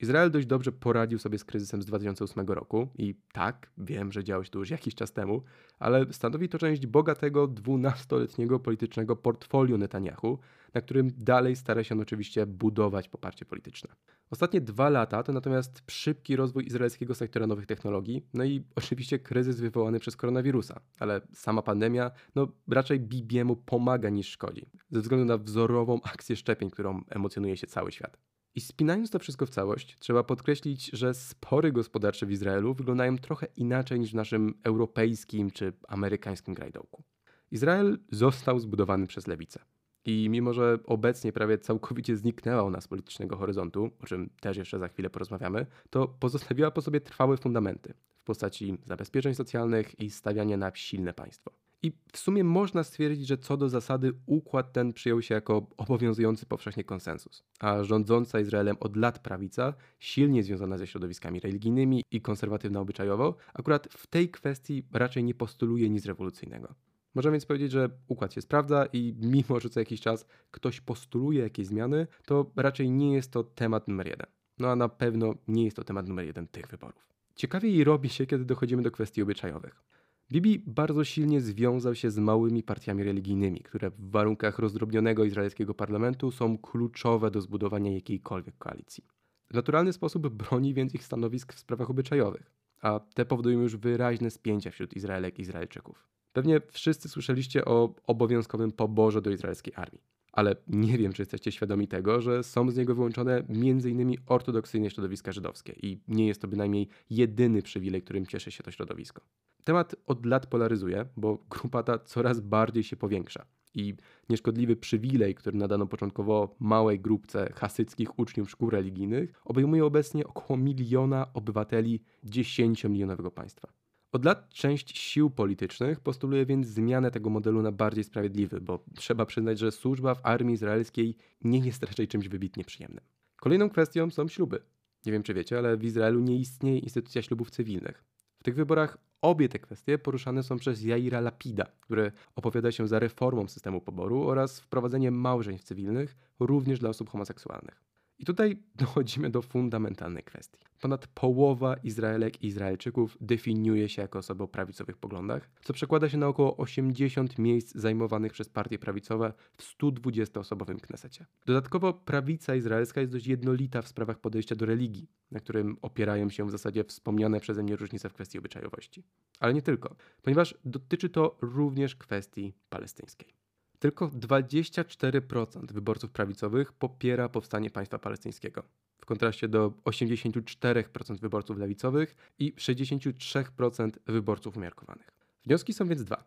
Izrael 0.00 0.30
dość 0.30 0.46
dobrze 0.46 0.72
poradził 0.72 1.18
sobie 1.18 1.38
z 1.38 1.44
kryzysem 1.44 1.82
z 1.82 1.86
2008 1.86 2.46
roku 2.46 2.88
i 2.98 3.14
tak, 3.32 3.70
wiem, 3.78 4.12
że 4.12 4.24
działo 4.24 4.44
się 4.44 4.50
to 4.50 4.58
już 4.58 4.70
jakiś 4.70 4.94
czas 4.94 5.12
temu, 5.12 5.42
ale 5.78 6.12
stanowi 6.12 6.48
to 6.48 6.58
część 6.58 6.86
bogatego 6.86 7.48
12-letniego 7.48 8.60
politycznego 8.60 9.16
portfolio 9.16 9.78
Netanyahu, 9.78 10.38
na 10.74 10.80
którym 10.80 11.10
dalej 11.16 11.56
stara 11.56 11.84
się 11.84 11.94
on 11.94 12.00
oczywiście 12.00 12.46
budować 12.46 13.08
poparcie 13.08 13.44
polityczne. 13.44 13.90
Ostatnie 14.30 14.60
dwa 14.60 14.88
lata 14.88 15.22
to 15.22 15.32
natomiast 15.32 15.82
szybki 15.90 16.36
rozwój 16.36 16.66
izraelskiego 16.66 17.14
sektora 17.14 17.46
nowych 17.46 17.66
technologii, 17.66 18.26
no 18.34 18.44
i 18.44 18.64
oczywiście 18.76 19.18
kryzys 19.18 19.60
wywołany 19.60 20.00
przez 20.00 20.16
koronawirusa, 20.16 20.80
ale 20.98 21.20
sama 21.32 21.62
pandemia, 21.62 22.10
no 22.34 22.48
raczej 22.68 23.00
Bibiemu 23.00 23.56
pomaga 23.56 24.08
niż 24.08 24.28
szkodzi, 24.28 24.66
ze 24.90 25.00
względu 25.00 25.24
na 25.26 25.38
wzorową 25.38 26.00
akcję 26.02 26.36
szczepień, 26.36 26.70
którą 26.70 27.02
emocjonuje 27.10 27.56
się 27.56 27.66
cały 27.66 27.92
świat. 27.92 28.33
I 28.54 28.60
spinając 28.60 29.10
to 29.10 29.18
wszystko 29.18 29.46
w 29.46 29.50
całość, 29.50 29.96
trzeba 29.98 30.22
podkreślić, 30.22 30.90
że 30.92 31.14
spory 31.14 31.72
gospodarcze 31.72 32.26
w 32.26 32.32
Izraelu 32.32 32.74
wyglądają 32.74 33.18
trochę 33.18 33.46
inaczej 33.56 34.00
niż 34.00 34.12
w 34.12 34.14
naszym 34.14 34.54
europejskim 34.62 35.50
czy 35.50 35.72
amerykańskim 35.88 36.54
grajdołku. 36.54 37.02
Izrael 37.50 37.98
został 38.12 38.58
zbudowany 38.58 39.06
przez 39.06 39.26
lewicę. 39.26 39.60
I 40.04 40.28
mimo, 40.30 40.52
że 40.52 40.78
obecnie 40.86 41.32
prawie 41.32 41.58
całkowicie 41.58 42.16
zniknęła 42.16 42.62
ona 42.62 42.80
z 42.80 42.88
politycznego 42.88 43.36
horyzontu, 43.36 43.90
o 44.02 44.06
czym 44.06 44.30
też 44.40 44.56
jeszcze 44.56 44.78
za 44.78 44.88
chwilę 44.88 45.10
porozmawiamy, 45.10 45.66
to 45.90 46.08
pozostawiła 46.08 46.70
po 46.70 46.82
sobie 46.82 47.00
trwałe 47.00 47.36
fundamenty 47.36 47.94
w 48.18 48.24
postaci 48.24 48.78
zabezpieczeń 48.84 49.34
socjalnych 49.34 50.00
i 50.00 50.10
stawiania 50.10 50.56
na 50.56 50.72
silne 50.74 51.14
państwo. 51.14 51.63
I 51.84 51.92
w 52.12 52.18
sumie 52.18 52.44
można 52.44 52.84
stwierdzić, 52.84 53.26
że 53.26 53.38
co 53.38 53.56
do 53.56 53.68
zasady 53.68 54.12
układ 54.26 54.72
ten 54.72 54.92
przyjął 54.92 55.22
się 55.22 55.34
jako 55.34 55.66
obowiązujący 55.76 56.46
powszechnie 56.46 56.84
konsensus, 56.84 57.44
a 57.60 57.84
rządząca 57.84 58.40
Izraelem 58.40 58.76
od 58.80 58.96
lat 58.96 59.18
prawica, 59.18 59.74
silnie 59.98 60.42
związana 60.42 60.78
ze 60.78 60.86
środowiskami 60.86 61.40
religijnymi 61.40 62.04
i 62.10 62.20
konserwatywno-obyczajowo, 62.20 63.34
akurat 63.54 63.88
w 63.90 64.06
tej 64.06 64.28
kwestii 64.28 64.82
raczej 64.92 65.24
nie 65.24 65.34
postuluje 65.34 65.90
nic 65.90 66.06
rewolucyjnego. 66.06 66.74
Można 67.14 67.30
więc 67.30 67.46
powiedzieć, 67.46 67.72
że 67.72 67.90
układ 68.08 68.34
się 68.34 68.40
sprawdza 68.40 68.86
i 68.92 69.14
mimo, 69.20 69.60
że 69.60 69.70
co 69.70 69.80
jakiś 69.80 70.00
czas 70.00 70.26
ktoś 70.50 70.80
postuluje 70.80 71.42
jakieś 71.42 71.66
zmiany, 71.66 72.06
to 72.24 72.50
raczej 72.56 72.90
nie 72.90 73.12
jest 73.12 73.30
to 73.30 73.44
temat 73.44 73.88
numer 73.88 74.06
jeden. 74.06 74.26
No 74.58 74.70
a 74.70 74.76
na 74.76 74.88
pewno 74.88 75.34
nie 75.48 75.64
jest 75.64 75.76
to 75.76 75.84
temat 75.84 76.08
numer 76.08 76.26
jeden 76.26 76.48
tych 76.48 76.66
wyborów. 76.66 77.08
Ciekawiej 77.34 77.84
robi 77.84 78.08
się, 78.08 78.26
kiedy 78.26 78.44
dochodzimy 78.44 78.82
do 78.82 78.90
kwestii 78.90 79.22
obyczajowych. 79.22 79.93
Bibi 80.32 80.62
bardzo 80.66 81.04
silnie 81.04 81.40
związał 81.40 81.94
się 81.94 82.10
z 82.10 82.18
małymi 82.18 82.62
partiami 82.62 83.02
religijnymi, 83.02 83.60
które 83.60 83.90
w 83.90 84.10
warunkach 84.10 84.58
rozdrobnionego 84.58 85.24
izraelskiego 85.24 85.74
parlamentu 85.74 86.30
są 86.30 86.58
kluczowe 86.58 87.30
do 87.30 87.40
zbudowania 87.40 87.92
jakiejkolwiek 87.92 88.58
koalicji. 88.58 89.04
W 89.50 89.54
naturalny 89.54 89.92
sposób 89.92 90.28
broni 90.28 90.74
więc 90.74 90.94
ich 90.94 91.04
stanowisk 91.04 91.52
w 91.52 91.58
sprawach 91.58 91.90
obyczajowych, 91.90 92.50
a 92.80 93.00
te 93.14 93.24
powodują 93.24 93.60
już 93.60 93.76
wyraźne 93.76 94.30
spięcia 94.30 94.70
wśród 94.70 94.96
Izraelek 94.96 95.38
i 95.38 95.42
Izraelczyków. 95.42 96.08
Pewnie 96.32 96.60
wszyscy 96.70 97.08
słyszeliście 97.08 97.64
o 97.64 97.94
obowiązkowym 98.06 98.72
poborze 98.72 99.22
do 99.22 99.30
izraelskiej 99.30 99.74
armii, 99.76 100.02
ale 100.32 100.56
nie 100.68 100.98
wiem, 100.98 101.12
czy 101.12 101.22
jesteście 101.22 101.52
świadomi 101.52 101.88
tego, 101.88 102.20
że 102.20 102.42
są 102.42 102.70
z 102.70 102.76
niego 102.76 102.94
wyłączone 102.94 103.36
m.in. 103.48 104.16
ortodoksyjne 104.26 104.90
środowiska 104.90 105.32
żydowskie 105.32 105.72
i 105.82 106.00
nie 106.08 106.26
jest 106.26 106.40
to 106.40 106.48
bynajmniej 106.48 106.88
jedyny 107.10 107.62
przywilej, 107.62 108.02
którym 108.02 108.26
cieszy 108.26 108.50
się 108.50 108.62
to 108.62 108.70
środowisko. 108.70 109.22
Temat 109.64 109.94
od 110.06 110.26
lat 110.26 110.46
polaryzuje, 110.46 111.06
bo 111.16 111.38
grupa 111.50 111.82
ta 111.82 111.98
coraz 111.98 112.40
bardziej 112.40 112.82
się 112.82 112.96
powiększa 112.96 113.46
i 113.74 113.94
nieszkodliwy 114.28 114.76
przywilej, 114.76 115.34
który 115.34 115.58
nadano 115.58 115.86
początkowo 115.86 116.56
małej 116.60 117.00
grupce 117.00 117.52
hasyckich 117.52 118.18
uczniów 118.18 118.50
szkół 118.50 118.70
religijnych, 118.70 119.32
obejmuje 119.44 119.84
obecnie 119.84 120.26
około 120.26 120.56
miliona 120.56 121.26
obywateli 121.34 122.02
10-milionowego 122.24 123.30
państwa. 123.30 123.68
Od 124.12 124.24
lat 124.24 124.48
część 124.48 124.98
sił 124.98 125.30
politycznych 125.30 126.00
postuluje 126.00 126.46
więc 126.46 126.66
zmianę 126.66 127.10
tego 127.10 127.30
modelu 127.30 127.62
na 127.62 127.72
bardziej 127.72 128.04
sprawiedliwy, 128.04 128.60
bo 128.60 128.84
trzeba 128.94 129.26
przyznać, 129.26 129.58
że 129.58 129.72
służba 129.72 130.14
w 130.14 130.20
armii 130.26 130.54
izraelskiej 130.54 131.16
nie 131.44 131.58
jest 131.58 131.82
raczej 131.82 132.08
czymś 132.08 132.28
wybitnie 132.28 132.64
przyjemnym. 132.64 133.04
Kolejną 133.40 133.70
kwestią 133.70 134.10
są 134.10 134.28
śluby. 134.28 134.62
Nie 135.06 135.12
wiem, 135.12 135.22
czy 135.22 135.34
wiecie, 135.34 135.58
ale 135.58 135.76
w 135.76 135.84
Izraelu 135.84 136.20
nie 136.20 136.36
istnieje 136.36 136.78
instytucja 136.78 137.22
ślubów 137.22 137.50
cywilnych. 137.50 138.04
W 138.38 138.42
tych 138.42 138.54
wyborach 138.54 138.98
obie 139.24 139.48
te 139.48 139.58
kwestie 139.58 139.98
poruszane 139.98 140.42
są 140.42 140.56
przez 140.56 140.82
Jaira 140.82 141.20
Lapida, 141.20 141.66
który 141.80 142.12
opowiada 142.36 142.72
się 142.72 142.88
za 142.88 142.98
reformą 142.98 143.48
systemu 143.48 143.80
poboru 143.80 144.28
oraz 144.28 144.60
wprowadzeniem 144.60 145.14
małżeństw 145.14 145.66
cywilnych 145.66 146.16
również 146.40 146.78
dla 146.78 146.90
osób 146.90 147.10
homoseksualnych. 147.10 147.83
I 148.18 148.24
tutaj 148.24 148.56
dochodzimy 148.74 149.30
do 149.30 149.42
fundamentalnej 149.42 150.22
kwestii. 150.22 150.64
Ponad 150.80 151.06
połowa 151.06 151.74
Izraelek 151.74 152.42
i 152.42 152.46
Izraelczyków 152.46 153.16
definiuje 153.20 153.88
się 153.88 154.02
jako 154.02 154.18
osoby 154.18 154.42
o 154.42 154.48
prawicowych 154.48 154.96
poglądach, 154.96 155.50
co 155.62 155.72
przekłada 155.72 156.08
się 156.08 156.18
na 156.18 156.28
około 156.28 156.56
80 156.56 157.38
miejsc 157.38 157.74
zajmowanych 157.74 158.32
przez 158.32 158.48
partie 158.48 158.78
prawicowe 158.78 159.32
w 159.58 159.78
120-osobowym 159.78 160.80
Knesecie. 160.80 161.26
Dodatkowo 161.46 161.92
prawica 161.92 162.54
izraelska 162.54 163.00
jest 163.00 163.12
dość 163.12 163.26
jednolita 163.26 163.82
w 163.82 163.88
sprawach 163.88 164.18
podejścia 164.18 164.54
do 164.54 164.66
religii, 164.66 165.10
na 165.30 165.40
którym 165.40 165.76
opierają 165.82 166.30
się 166.30 166.46
w 166.46 166.50
zasadzie 166.50 166.84
wspomniane 166.84 167.40
przeze 167.40 167.62
mnie 167.62 167.76
różnice 167.76 168.08
w 168.08 168.12
kwestii 168.12 168.38
obyczajowości. 168.38 169.04
Ale 169.40 169.54
nie 169.54 169.62
tylko, 169.62 169.96
ponieważ 170.22 170.54
dotyczy 170.64 171.08
to 171.08 171.36
również 171.40 171.96
kwestii 171.96 172.54
palestyńskiej. 172.68 173.43
Tylko 173.84 174.08
24% 174.08 175.72
wyborców 175.72 176.10
prawicowych 176.10 176.72
popiera 176.72 177.28
powstanie 177.28 177.70
państwa 177.70 177.98
palestyńskiego, 177.98 178.62
w 178.98 179.06
kontraście 179.06 179.48
do 179.48 179.70
84% 179.70 181.20
wyborców 181.20 181.58
lewicowych 181.58 182.16
i 182.38 182.52
63% 182.52 183.90
wyborców 184.06 184.56
umiarkowanych. 184.56 185.10
Wnioski 185.46 185.72
są 185.72 185.86
więc 185.88 186.04
dwa. 186.04 186.24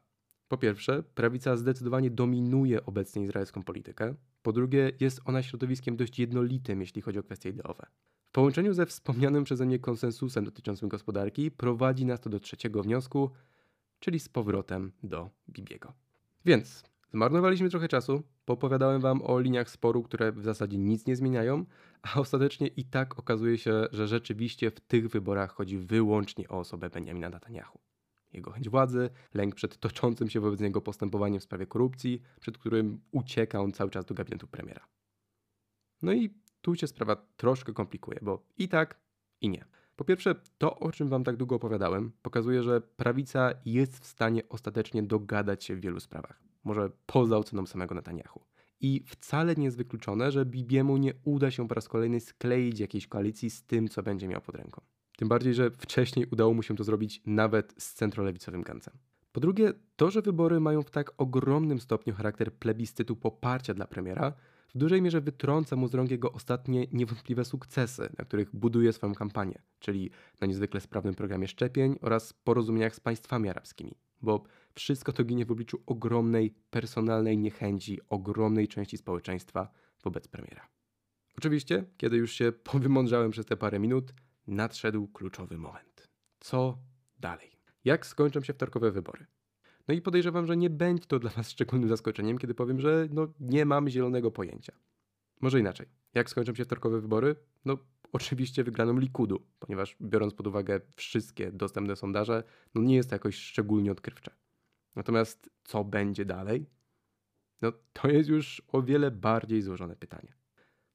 Po 0.48 0.58
pierwsze, 0.58 1.04
prawica 1.04 1.58
zdecydowanie 1.58 2.10
dominuje 2.10 2.86
obecnie 2.86 3.24
izraelską 3.24 3.64
politykę. 3.64 4.16
Po 4.42 4.54
drugie, 4.54 4.92
jest 5.00 5.22
ona 5.26 5.44
środowiskiem 5.44 5.98
dość 5.98 6.20
jednolitym, 6.20 6.82
jeśli 6.82 7.02
chodzi 7.02 7.20
o 7.20 7.24
kwestie 7.24 7.50
ideowe. 7.50 7.86
W 8.26 8.32
połączeniu 8.32 8.74
ze 8.74 8.86
wspomnianym 8.86 9.44
przeze 9.44 9.66
mnie 9.66 9.80
konsensusem 9.80 10.46
dotyczącym 10.46 10.90
gospodarki 10.90 11.52
prowadzi 11.52 12.06
nas 12.06 12.22
to 12.22 12.30
do 12.30 12.40
trzeciego 12.40 12.84
wniosku, 12.84 13.32
czyli 14.00 14.20
z 14.20 14.30
powrotem 14.30 14.92
do 15.04 15.30
Bibiego. 15.50 15.94
Więc 16.46 16.84
Zmarnowaliśmy 17.10 17.70
trochę 17.70 17.88
czasu, 17.88 18.24
popowiadałem 18.46 19.02
wam 19.02 19.22
o 19.22 19.40
liniach 19.40 19.70
sporu, 19.70 20.04
które 20.04 20.32
w 20.32 20.44
zasadzie 20.44 20.78
nic 20.78 21.06
nie 21.06 21.16
zmieniają, 21.16 21.66
a 22.02 22.20
ostatecznie 22.20 22.68
i 22.68 22.86
tak 22.86 23.20
okazuje 23.20 23.58
się, 23.58 23.86
że 23.92 24.08
rzeczywiście 24.08 24.72
w 24.72 24.80
tych 24.80 25.10
wyborach 25.10 25.54
chodzi 25.54 25.78
wyłącznie 25.78 26.48
o 26.50 26.60
osobę 26.60 26.90
Benjamina 26.90 27.30
Netanyahu. 27.30 27.80
Jego 28.34 28.52
chęć 28.52 28.70
władzy, 28.70 29.10
lęk 29.34 29.56
przed 29.56 29.78
toczącym 29.78 30.30
się 30.30 30.40
wobec 30.40 30.60
niego 30.60 30.82
postępowaniem 30.82 31.40
w 31.40 31.44
sprawie 31.44 31.66
korupcji, 31.66 32.22
przed 32.40 32.58
którym 32.58 33.02
ucieka 33.12 33.62
on 33.62 33.72
cały 33.72 33.90
czas 33.90 34.06
do 34.06 34.16
gabinetu 34.16 34.48
premiera. 34.48 34.88
No 36.02 36.14
i 36.14 36.34
tu 36.62 36.76
się 36.76 36.88
sprawa 36.88 37.16
troszkę 37.38 37.74
komplikuje, 37.74 38.20
bo 38.22 38.46
i 38.58 38.70
tak, 38.70 39.00
i 39.42 39.50
nie. 39.50 39.66
Po 39.96 40.06
pierwsze, 40.06 40.36
to 40.58 40.80
o 40.80 40.92
czym 40.92 41.10
wam 41.10 41.24
tak 41.24 41.38
długo 41.38 41.56
opowiadałem, 41.56 42.12
pokazuje, 42.22 42.64
że 42.64 42.82
prawica 42.82 43.54
jest 43.66 44.00
w 44.00 44.06
stanie 44.06 44.50
ostatecznie 44.50 45.04
dogadać 45.04 45.64
się 45.64 45.76
w 45.76 45.80
wielu 45.80 46.00
sprawach 46.00 46.47
może 46.68 46.90
poza 47.06 47.38
oceną 47.38 47.66
samego 47.66 47.96
Netanyahu. 47.96 48.42
I 48.80 49.04
wcale 49.08 49.56
nie 49.56 49.66
jest 49.66 49.78
wykluczone, 49.78 50.32
że 50.32 50.46
Bibiemu 50.46 50.98
nie 50.98 51.14
uda 51.24 51.52
się 51.52 51.68
po 51.68 51.76
raz 51.76 51.88
kolejny 51.88 52.20
skleić 52.20 52.80
jakiejś 52.80 53.08
koalicji 53.08 53.50
z 53.50 53.64
tym, 53.64 53.88
co 53.88 54.04
będzie 54.04 54.28
miał 54.28 54.42
pod 54.42 54.56
ręką. 54.56 54.82
Tym 55.18 55.28
bardziej, 55.28 55.54
że 55.54 55.72
wcześniej 55.72 56.26
udało 56.32 56.54
mu 56.54 56.64
się 56.64 56.76
to 56.76 56.84
zrobić 56.84 57.22
nawet 57.26 57.74
z 57.78 57.94
centrolewicowym 57.94 58.62
Gancem. 58.62 58.94
Po 59.32 59.40
drugie, 59.40 59.74
to, 59.96 60.12
że 60.12 60.22
wybory 60.22 60.60
mają 60.60 60.82
w 60.82 60.92
tak 60.92 61.14
ogromnym 61.18 61.80
stopniu 61.80 62.14
charakter 62.14 62.54
plebiscytu 62.54 63.16
poparcia 63.16 63.74
dla 63.74 63.88
premiera, 63.88 64.34
w 64.68 64.78
dużej 64.78 65.02
mierze 65.02 65.22
wytrąca 65.22 65.76
mu 65.76 65.88
z 65.88 65.94
rąk 65.94 66.12
jego 66.12 66.32
ostatnie 66.32 66.88
niewątpliwe 66.92 67.46
sukcesy, 67.46 68.10
na 68.18 68.26
których 68.26 68.56
buduje 68.56 68.94
swoją 68.94 69.14
kampanię, 69.14 69.62
czyli 69.80 70.12
na 70.42 70.48
niezwykle 70.48 70.82
sprawnym 70.82 71.16
programie 71.16 71.48
szczepień 71.48 71.96
oraz 72.02 72.34
porozumieniach 72.34 72.96
z 72.96 73.00
państwami 73.00 73.50
arabskimi. 73.50 73.96
Bo 74.22 74.44
wszystko 74.78 75.14
to 75.14 75.24
ginie 75.24 75.46
w 75.46 75.52
obliczu 75.52 75.84
ogromnej 75.86 76.56
personalnej 76.70 77.38
niechęci 77.38 78.00
ogromnej 78.10 78.68
części 78.68 78.98
społeczeństwa 78.98 79.72
wobec 80.04 80.28
premiera. 80.28 80.68
Oczywiście, 81.38 81.86
kiedy 81.98 82.18
już 82.18 82.32
się 82.32 82.52
powymądrzałem 82.72 83.32
przez 83.32 83.46
te 83.46 83.58
parę 83.58 83.80
minut, 83.80 84.14
nadszedł 84.48 85.08
kluczowy 85.08 85.58
moment. 85.58 86.10
Co 86.40 86.78
dalej? 87.20 87.52
Jak 87.86 88.06
skończą 88.06 88.42
się 88.42 88.54
wtorkowe 88.54 88.92
wybory? 88.92 89.26
No 89.88 89.94
i 89.94 90.02
podejrzewam, 90.02 90.48
że 90.48 90.58
nie 90.58 90.70
będzie 90.70 91.06
to 91.06 91.20
dla 91.20 91.30
Was 91.30 91.52
szczególnym 91.56 91.90
zaskoczeniem, 91.90 92.38
kiedy 92.38 92.54
powiem, 92.54 92.80
że 92.80 93.08
no, 93.12 93.28
nie 93.40 93.66
mam 93.66 93.90
zielonego 93.90 94.32
pojęcia. 94.32 94.74
Może 95.42 95.60
inaczej. 95.60 95.88
Jak 96.14 96.30
skończą 96.30 96.56
się 96.56 96.66
wtorkowe 96.66 97.02
wybory? 97.02 97.36
No 97.66 97.78
oczywiście 98.12 98.64
wygraną 98.64 98.98
Likudu, 98.98 99.48
ponieważ 99.60 99.98
biorąc 100.02 100.34
pod 100.34 100.48
uwagę 100.48 100.82
wszystkie 100.96 101.52
dostępne 101.52 101.96
sondaże, 101.96 102.44
no 102.76 102.82
nie 102.82 102.96
jest 102.96 103.10
to 103.10 103.16
jakoś 103.16 103.36
szczególnie 103.36 103.92
odkrywcze. 103.92 104.32
Natomiast 104.98 105.50
co 105.64 105.84
będzie 105.84 106.26
dalej? 106.26 106.70
No 107.62 107.72
to 107.94 108.08
jest 108.08 108.30
już 108.30 108.62
o 108.68 108.82
wiele 108.82 109.12
bardziej 109.12 109.62
złożone 109.62 109.96
pytanie. 109.96 110.34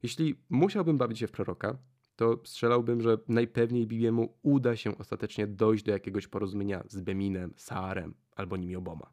Jeśli 0.03 0.35
musiałbym 0.51 0.99
bawić 0.99 1.19
się 1.19 1.27
w 1.27 1.31
proroka, 1.31 1.79
to 2.17 2.41
strzelałbym, 2.45 3.01
że 3.01 3.19
najpewniej 3.29 3.87
Bibiemu 3.87 4.39
uda 4.43 4.77
się 4.77 4.99
ostatecznie 4.99 5.47
dojść 5.47 5.85
do 5.85 5.93
jakiegoś 5.93 6.29
porozumienia 6.29 6.85
z 6.89 7.01
Beminem, 7.01 7.55
Saarem 7.57 8.15
albo 8.37 8.57
nimi 8.57 8.77
oboma. 8.77 9.13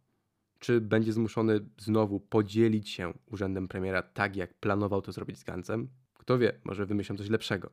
Czy 0.60 0.82
będzie 0.82 1.14
zmuszony 1.14 1.60
znowu 1.78 2.20
podzielić 2.20 2.90
się 2.90 3.14
urzędem 3.26 3.68
premiera 3.68 4.02
tak, 4.02 4.36
jak 4.36 4.54
planował 4.54 5.02
to 5.02 5.12
zrobić 5.12 5.38
z 5.38 5.44
Gancem? 5.44 5.90
Kto 6.14 6.38
wie, 6.38 6.60
może 6.64 6.86
wymyślą 6.86 7.18
coś 7.18 7.30
lepszego. 7.30 7.70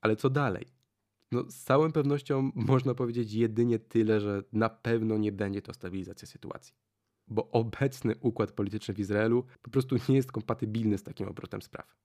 Ale 0.00 0.16
co 0.16 0.30
dalej? 0.30 0.66
No, 1.32 1.50
z 1.50 1.62
całą 1.62 1.92
pewnością 1.92 2.50
można 2.72 2.94
powiedzieć 2.94 3.32
jedynie 3.32 3.78
tyle, 3.78 4.20
że 4.20 4.42
na 4.52 4.68
pewno 4.68 5.18
nie 5.18 5.32
będzie 5.32 5.62
to 5.62 5.74
stabilizacja 5.74 6.28
sytuacji. 6.28 6.74
Bo 7.28 7.50
obecny 7.50 8.14
układ 8.20 8.52
polityczny 8.52 8.94
w 8.94 8.98
Izraelu 8.98 9.44
po 9.62 9.70
prostu 9.70 9.96
nie 10.08 10.16
jest 10.16 10.32
kompatybilny 10.32 10.98
z 10.98 11.02
takim 11.02 11.28
obrotem 11.28 11.62
spraw. 11.62 11.96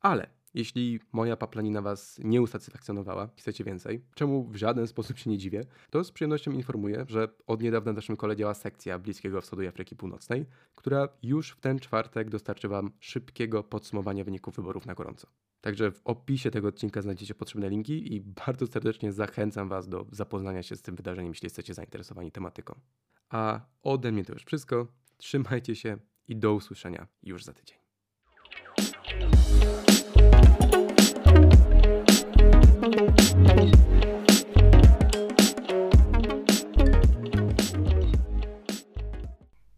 Ale 0.00 0.30
Jeśli 0.54 1.00
moja 1.12 1.36
paplanina 1.36 1.82
Was 1.82 2.20
nie 2.24 2.42
usatysfakcjonowała, 2.42 3.28
chcecie 3.36 3.64
więcej, 3.64 4.04
czemu 4.14 4.44
w 4.44 4.56
żaden 4.56 4.86
sposób 4.86 5.18
się 5.18 5.30
nie 5.30 5.38
dziwię, 5.38 5.64
to 5.90 6.04
z 6.04 6.12
przyjemnością 6.12 6.52
informuję, 6.52 7.04
że 7.08 7.28
od 7.46 7.62
niedawna 7.62 7.92
w 7.92 7.96
naszym 7.96 8.16
kole 8.16 8.36
działa 8.36 8.54
sekcja 8.54 8.98
Bliskiego 8.98 9.40
Wschodu 9.40 9.62
i 9.62 9.66
Afryki 9.66 9.96
Północnej, 9.96 10.46
która 10.74 11.08
już 11.22 11.50
w 11.50 11.60
ten 11.60 11.78
czwartek 11.78 12.30
dostarczy 12.30 12.68
Wam 12.68 12.90
szybkiego 13.00 13.62
podsumowania 13.62 14.24
wyników 14.24 14.56
wyborów 14.56 14.86
na 14.86 14.94
gorąco. 14.94 15.26
Także 15.60 15.90
w 15.90 16.00
opisie 16.04 16.50
tego 16.50 16.68
odcinka 16.68 17.02
znajdziecie 17.02 17.34
potrzebne 17.34 17.70
linki 17.70 18.14
i 18.14 18.20
bardzo 18.20 18.66
serdecznie 18.66 19.12
zachęcam 19.12 19.68
Was 19.68 19.88
do 19.88 20.06
zapoznania 20.12 20.62
się 20.62 20.76
z 20.76 20.82
tym 20.82 20.96
wydarzeniem, 20.96 21.32
jeśli 21.32 21.46
jesteście 21.46 21.74
zainteresowani 21.74 22.32
tematyką. 22.32 22.80
A 23.28 23.60
ode 23.82 24.12
mnie 24.12 24.24
to 24.24 24.32
już 24.32 24.44
wszystko. 24.44 24.86
Trzymajcie 25.16 25.76
się 25.76 25.96
i 26.28 26.36
do 26.36 26.54
usłyszenia 26.54 27.06
już 27.22 27.44
za 27.44 27.52
tydzień. 27.52 27.83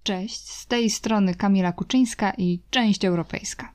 Cześć, 0.07 0.51
z 0.51 0.67
tej 0.67 0.91
strony 0.91 1.35
Kamila 1.35 1.73
Kuczyńska 1.73 2.33
i 2.39 2.61
część 2.71 3.05
europejska. 3.05 3.73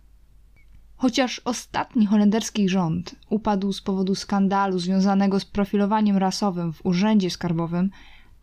Chociaż 0.96 1.42
ostatni 1.46 2.06
holenderski 2.06 2.70
rząd 2.70 3.16
upadł 3.30 3.74
z 3.74 3.82
powodu 3.82 4.16
skandalu 4.16 4.80
związanego 4.80 5.40
z 5.40 5.46
profilowaniem 5.46 6.18
rasowym 6.18 6.74
w 6.74 6.86
urzędzie 6.86 7.30
skarbowym, 7.30 7.90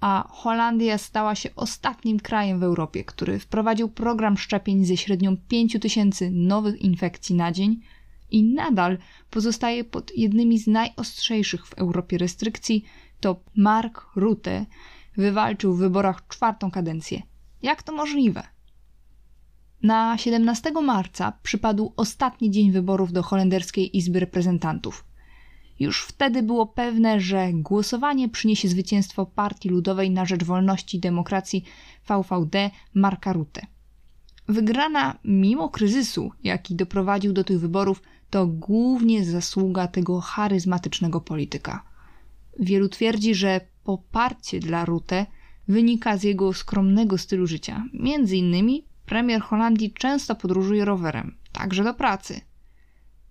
a 0.00 0.28
Holandia 0.30 0.98
stała 0.98 1.34
się 1.34 1.50
ostatnim 1.56 2.20
krajem 2.20 2.60
w 2.60 2.62
Europie, 2.62 3.04
który 3.04 3.38
wprowadził 3.38 3.88
program 3.88 4.36
szczepień 4.36 4.84
ze 4.84 4.96
średnią 4.96 5.36
5000 5.36 6.30
nowych 6.30 6.82
infekcji 6.82 7.34
na 7.34 7.52
dzień 7.52 7.80
i 8.30 8.44
nadal 8.44 8.98
pozostaje 9.30 9.84
pod 9.84 10.16
jednymi 10.16 10.58
z 10.58 10.66
najostrzejszych 10.66 11.66
w 11.66 11.74
Europie 11.74 12.18
restrykcji, 12.18 12.84
to 13.20 13.40
Mark 13.56 14.06
Rutte 14.16 14.66
wywalczył 15.16 15.74
w 15.74 15.78
wyborach 15.78 16.26
czwartą 16.28 16.70
kadencję. 16.70 17.22
Jak 17.62 17.82
to 17.82 17.92
możliwe? 17.92 18.42
Na 19.82 20.18
17 20.18 20.72
marca 20.72 21.32
przypadł 21.42 21.92
ostatni 21.96 22.50
dzień 22.50 22.72
wyborów 22.72 23.12
do 23.12 23.22
holenderskiej 23.22 23.96
Izby 23.96 24.20
Reprezentantów. 24.20 25.04
Już 25.80 26.02
wtedy 26.02 26.42
było 26.42 26.66
pewne, 26.66 27.20
że 27.20 27.52
głosowanie 27.52 28.28
przyniesie 28.28 28.68
zwycięstwo 28.68 29.26
Partii 29.26 29.68
Ludowej 29.68 30.10
na 30.10 30.24
Rzecz 30.24 30.44
Wolności 30.44 30.96
i 30.96 31.00
Demokracji 31.00 31.64
VVD 32.08 32.70
Marka 32.94 33.32
Rutte. 33.32 33.66
Wygrana 34.48 35.18
mimo 35.24 35.68
kryzysu, 35.68 36.32
jaki 36.44 36.74
doprowadził 36.74 37.32
do 37.32 37.44
tych 37.44 37.60
wyborów, 37.60 38.02
to 38.30 38.46
głównie 38.46 39.24
zasługa 39.24 39.88
tego 39.88 40.20
charyzmatycznego 40.20 41.20
polityka. 41.20 41.84
Wielu 42.58 42.88
twierdzi, 42.88 43.34
że 43.34 43.60
poparcie 43.84 44.60
dla 44.60 44.84
Rutte 44.84 45.26
wynika 45.68 46.16
z 46.16 46.22
jego 46.22 46.52
skromnego 46.52 47.18
stylu 47.18 47.46
życia. 47.46 47.84
Między 47.92 48.36
innymi 48.36 48.84
premier 49.06 49.40
Holandii 49.40 49.92
często 49.92 50.34
podróżuje 50.34 50.84
rowerem, 50.84 51.36
także 51.52 51.84
do 51.84 51.94
pracy. 51.94 52.40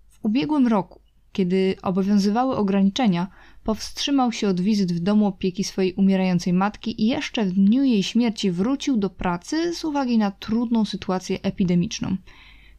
W 0.08 0.18
ubiegłym 0.22 0.66
roku, 0.66 1.00
kiedy 1.32 1.76
obowiązywały 1.82 2.56
ograniczenia, 2.56 3.28
powstrzymał 3.64 4.32
się 4.32 4.48
od 4.48 4.60
wizyt 4.60 4.92
w 4.92 5.00
domu 5.00 5.26
opieki 5.26 5.64
swojej 5.64 5.94
umierającej 5.94 6.52
matki 6.52 7.02
i 7.02 7.06
jeszcze 7.06 7.44
w 7.44 7.52
dniu 7.52 7.84
jej 7.84 8.02
śmierci 8.02 8.50
wrócił 8.50 8.96
do 8.96 9.10
pracy 9.10 9.74
z 9.74 9.84
uwagi 9.84 10.18
na 10.18 10.30
trudną 10.30 10.84
sytuację 10.84 11.42
epidemiczną. 11.42 12.16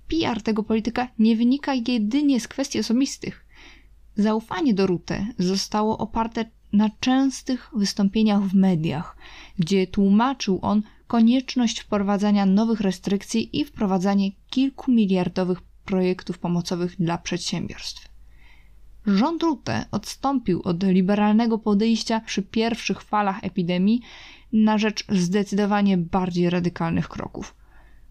PR 0.07 0.41
tego 0.41 0.63
polityka 0.63 1.07
nie 1.19 1.35
wynika 1.35 1.73
jedynie 1.87 2.39
z 2.39 2.47
kwestii 2.47 2.79
osobistych. 2.79 3.45
Zaufanie 4.15 4.73
do 4.73 4.87
Rute 4.87 5.27
zostało 5.37 5.97
oparte 5.97 6.45
na 6.73 6.89
częstych 6.99 7.69
wystąpieniach 7.75 8.41
w 8.41 8.53
mediach, 8.53 9.17
gdzie 9.59 9.87
tłumaczył 9.87 10.59
on 10.61 10.81
konieczność 11.07 11.79
wprowadzania 11.79 12.45
nowych 12.45 12.81
restrykcji 12.81 13.59
i 13.59 13.65
wprowadzanie 13.65 14.31
kilkumiliardowych 14.49 15.61
projektów 15.85 16.39
pomocowych 16.39 16.95
dla 16.99 17.17
przedsiębiorstw. 17.17 18.09
Rząd 19.05 19.43
Rutte 19.43 19.85
odstąpił 19.91 20.61
od 20.63 20.83
liberalnego 20.83 21.57
podejścia 21.57 22.19
przy 22.19 22.41
pierwszych 22.41 23.01
falach 23.01 23.43
epidemii 23.43 24.01
na 24.53 24.77
rzecz 24.77 25.05
zdecydowanie 25.09 25.97
bardziej 25.97 26.49
radykalnych 26.49 27.09
kroków. 27.09 27.55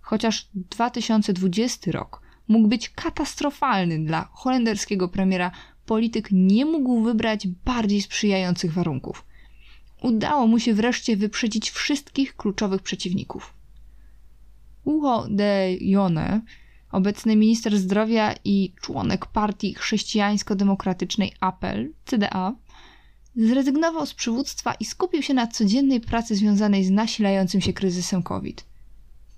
Chociaż 0.01 0.49
2020 0.55 1.93
rok 1.93 2.23
mógł 2.49 2.69
być 2.69 2.89
katastrofalny 2.91 4.05
dla 4.05 4.29
holenderskiego 4.33 5.09
premiera, 5.09 5.51
polityk 5.89 6.29
nie 6.33 6.65
mógł 6.67 7.03
wybrać 7.03 7.47
bardziej 7.47 8.03
sprzyjających 8.03 8.73
warunków. 8.73 9.25
Udało 10.03 10.47
mu 10.47 10.59
się 10.59 10.75
wreszcie 10.75 11.17
wyprzedzić 11.17 11.71
wszystkich 11.71 12.37
kluczowych 12.37 12.83
przeciwników. 12.83 13.55
Uho 14.85 15.27
de 15.31 15.75
Jone, 15.81 16.41
obecny 16.93 17.37
minister 17.37 17.79
zdrowia 17.79 18.35
i 18.45 18.73
członek 18.81 19.27
partii 19.27 19.75
chrześcijańsko-demokratycznej 19.75 21.33
APEL, 21.41 21.93
CDA, 22.05 22.55
zrezygnował 23.37 24.07
z 24.07 24.15
przywództwa 24.15 24.75
i 24.75 24.85
skupił 24.85 25.23
się 25.23 25.35
na 25.35 25.47
codziennej 25.47 26.01
pracy 26.01 26.35
związanej 26.35 26.85
z 26.85 26.91
nasilającym 26.91 27.61
się 27.61 27.73
kryzysem 27.73 28.23
COVID. 28.23 28.65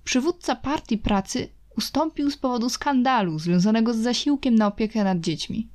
Przywódca 0.05 0.57
partii 0.57 0.99
pracy 0.99 1.49
ustąpił 1.77 2.31
z 2.31 2.37
powodu 2.37 2.69
skandalu 2.69 3.39
związanego 3.39 3.95
z 3.95 3.99
zasiłkiem 3.99 4.55
na 4.55 4.67
opiekę 4.67 5.05
nad 5.05 5.21
dziećmi. 5.21 5.69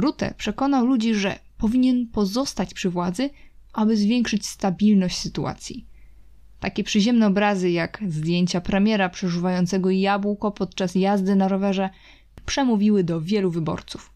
Rutte 0.00 0.34
przekonał 0.36 0.86
ludzi, 0.86 1.14
że 1.14 1.38
powinien 1.58 2.06
pozostać 2.06 2.74
przy 2.74 2.90
władzy, 2.90 3.30
aby 3.72 3.96
zwiększyć 3.96 4.46
stabilność 4.46 5.18
sytuacji. 5.18 5.86
Takie 6.60 6.84
przyziemne 6.84 7.26
obrazy 7.26 7.70
jak 7.70 8.02
zdjęcia 8.08 8.60
premiera 8.60 9.08
przeżuwającego 9.08 9.90
jabłko 9.90 10.50
podczas 10.50 10.94
jazdy 10.94 11.36
na 11.36 11.48
rowerze 11.48 11.90
przemówiły 12.46 13.04
do 13.04 13.20
wielu 13.20 13.50
wyborców. 13.50 14.12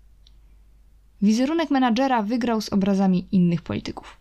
Wizerunek 1.22 1.70
menadżera 1.70 2.22
wygrał 2.22 2.60
z 2.60 2.72
obrazami 2.72 3.28
innych 3.32 3.62
polityków. 3.62 4.16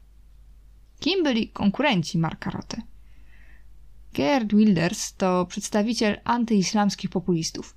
Kim 1.00 1.24
byli 1.24 1.50
konkurenci 1.50 2.18
Marka 2.18 2.50
Roty? 2.50 2.82
Gerd 4.14 4.54
Wilders 4.54 5.14
to 5.14 5.46
przedstawiciel 5.46 6.20
antyislamskich 6.24 7.10
populistów. 7.10 7.76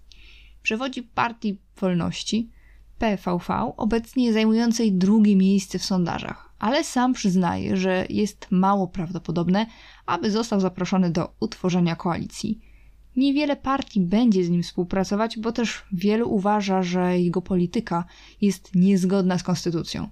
Przewodzi 0.62 1.02
Partii 1.02 1.58
Wolności, 1.80 2.50
PVV, 2.98 3.72
obecnie 3.76 4.32
zajmującej 4.32 4.92
drugie 4.92 5.36
miejsce 5.36 5.78
w 5.78 5.84
sondażach, 5.84 6.54
ale 6.58 6.84
sam 6.84 7.12
przyznaje, 7.12 7.76
że 7.76 8.06
jest 8.10 8.46
mało 8.50 8.88
prawdopodobne, 8.88 9.66
aby 10.06 10.30
został 10.30 10.60
zaproszony 10.60 11.10
do 11.10 11.34
utworzenia 11.40 11.96
koalicji. 11.96 12.60
Niewiele 13.16 13.56
partii 13.56 14.00
będzie 14.00 14.44
z 14.44 14.50
nim 14.50 14.62
współpracować, 14.62 15.38
bo 15.38 15.52
też 15.52 15.82
wielu 15.92 16.34
uważa, 16.34 16.82
że 16.82 17.20
jego 17.20 17.42
polityka 17.42 18.04
jest 18.40 18.74
niezgodna 18.74 19.38
z 19.38 19.42
konstytucją. 19.42 20.08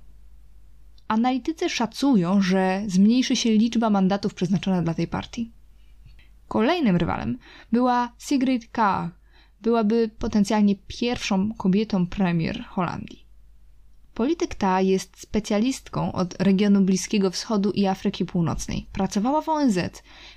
Analitycy 1.09 1.69
szacują, 1.69 2.41
że 2.41 2.83
zmniejszy 2.87 3.37
się 3.37 3.51
liczba 3.51 3.91
mandatów 3.91 4.35
przeznaczona 4.35 4.83
dla 4.83 4.95
tej 4.95 5.09
partii. 5.09 5.53
Kolejnym 6.49 6.97
rywalem 6.97 7.39
była 7.73 8.13
Sigrid 8.19 8.71
Kaag, 8.71 9.24
byłaby 9.65 10.11
potencjalnie 10.19 10.75
pierwszą 10.87 11.55
kobietą 11.55 12.07
premier 12.07 12.65
Holandii. 12.65 13.25
Polityk 14.15 14.55
ta 14.55 14.81
jest 14.81 15.21
specjalistką 15.21 16.13
od 16.13 16.43
regionu 16.43 16.81
Bliskiego 16.81 17.31
Wschodu 17.31 17.71
i 17.71 17.87
Afryki 17.87 18.25
Północnej. 18.25 18.87
Pracowała 18.93 19.41
w 19.41 19.49
ONZ, 19.49 19.79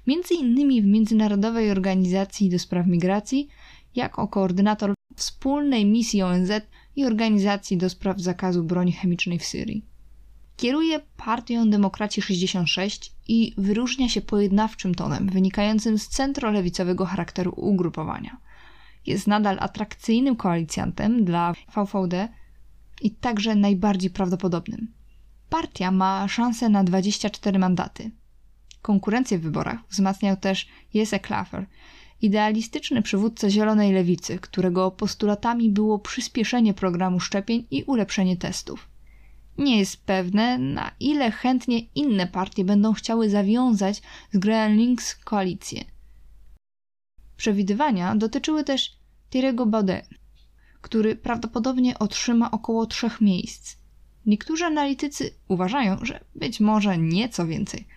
między 0.07 0.33
innymi 0.33 0.81
w 0.81 0.85
Międzynarodowej 0.85 1.71
Organizacji 1.71 2.49
do 2.49 2.59
Spraw 2.59 2.87
Migracji, 2.87 3.47
jako 3.95 4.27
koordynator 4.27 4.93
wspólnej 5.15 5.85
misji 5.85 6.21
ONZ 6.21 6.51
i 6.95 7.05
Organizacji 7.05 7.77
do 7.77 7.89
Spraw 7.89 8.19
Zakazu 8.21 8.63
Broni 8.63 8.91
Chemicznej 8.91 9.39
w 9.39 9.45
Syrii. 9.45 9.85
Kieruje 10.57 10.99
partią 11.17 11.69
Demokracji 11.69 12.21
66 12.21 13.11
i 13.27 13.53
wyróżnia 13.57 14.09
się 14.09 14.21
pojednawczym 14.21 14.95
tonem 14.95 15.29
wynikającym 15.29 15.97
z 15.97 16.07
centrolewicowego 16.07 17.05
charakteru 17.05 17.53
ugrupowania. 17.55 18.37
Jest 19.07 19.27
nadal 19.27 19.57
atrakcyjnym 19.59 20.35
koalicjantem 20.35 21.25
dla 21.25 21.53
VVD 21.75 22.27
i 23.01 23.11
także 23.11 23.55
najbardziej 23.55 24.09
prawdopodobnym. 24.09 24.93
Partia 25.49 25.91
ma 25.91 26.27
szansę 26.27 26.69
na 26.69 26.83
24 26.83 27.59
mandaty. 27.59 28.11
Konkurencję 28.81 29.39
w 29.39 29.41
wyborach 29.41 29.79
wzmacniał 29.89 30.37
też 30.37 30.67
Jesse 30.93 31.19
Klaver, 31.19 31.65
idealistyczny 32.21 33.01
przywódca 33.01 33.49
Zielonej 33.49 33.93
Lewicy, 33.93 34.39
którego 34.39 34.91
postulatami 34.91 35.69
było 35.69 35.99
przyspieszenie 35.99 36.73
programu 36.73 37.19
szczepień 37.19 37.67
i 37.71 37.83
ulepszenie 37.83 38.37
testów. 38.37 38.89
Nie 39.57 39.79
jest 39.79 40.05
pewne, 40.05 40.57
na 40.57 40.91
ile 40.99 41.31
chętnie 41.31 41.79
inne 41.79 42.27
partie 42.27 42.65
będą 42.65 42.93
chciały 42.93 43.29
zawiązać 43.29 44.01
z 44.33 44.37
GroenLinks 44.37 45.15
koalicję. 45.15 45.85
Przewidywania 47.37 48.15
dotyczyły 48.15 48.63
też 48.63 48.97
Thierry'ego 49.31 49.67
Baudet, 49.67 50.09
który 50.81 51.15
prawdopodobnie 51.15 51.99
otrzyma 51.99 52.51
około 52.51 52.85
trzech 52.85 53.21
miejsc. 53.21 53.77
Niektórzy 54.25 54.65
analitycy 54.65 55.31
uważają, 55.47 55.97
że 56.01 56.19
być 56.35 56.59
może 56.59 56.97
nieco 56.97 57.47
więcej. 57.47 57.87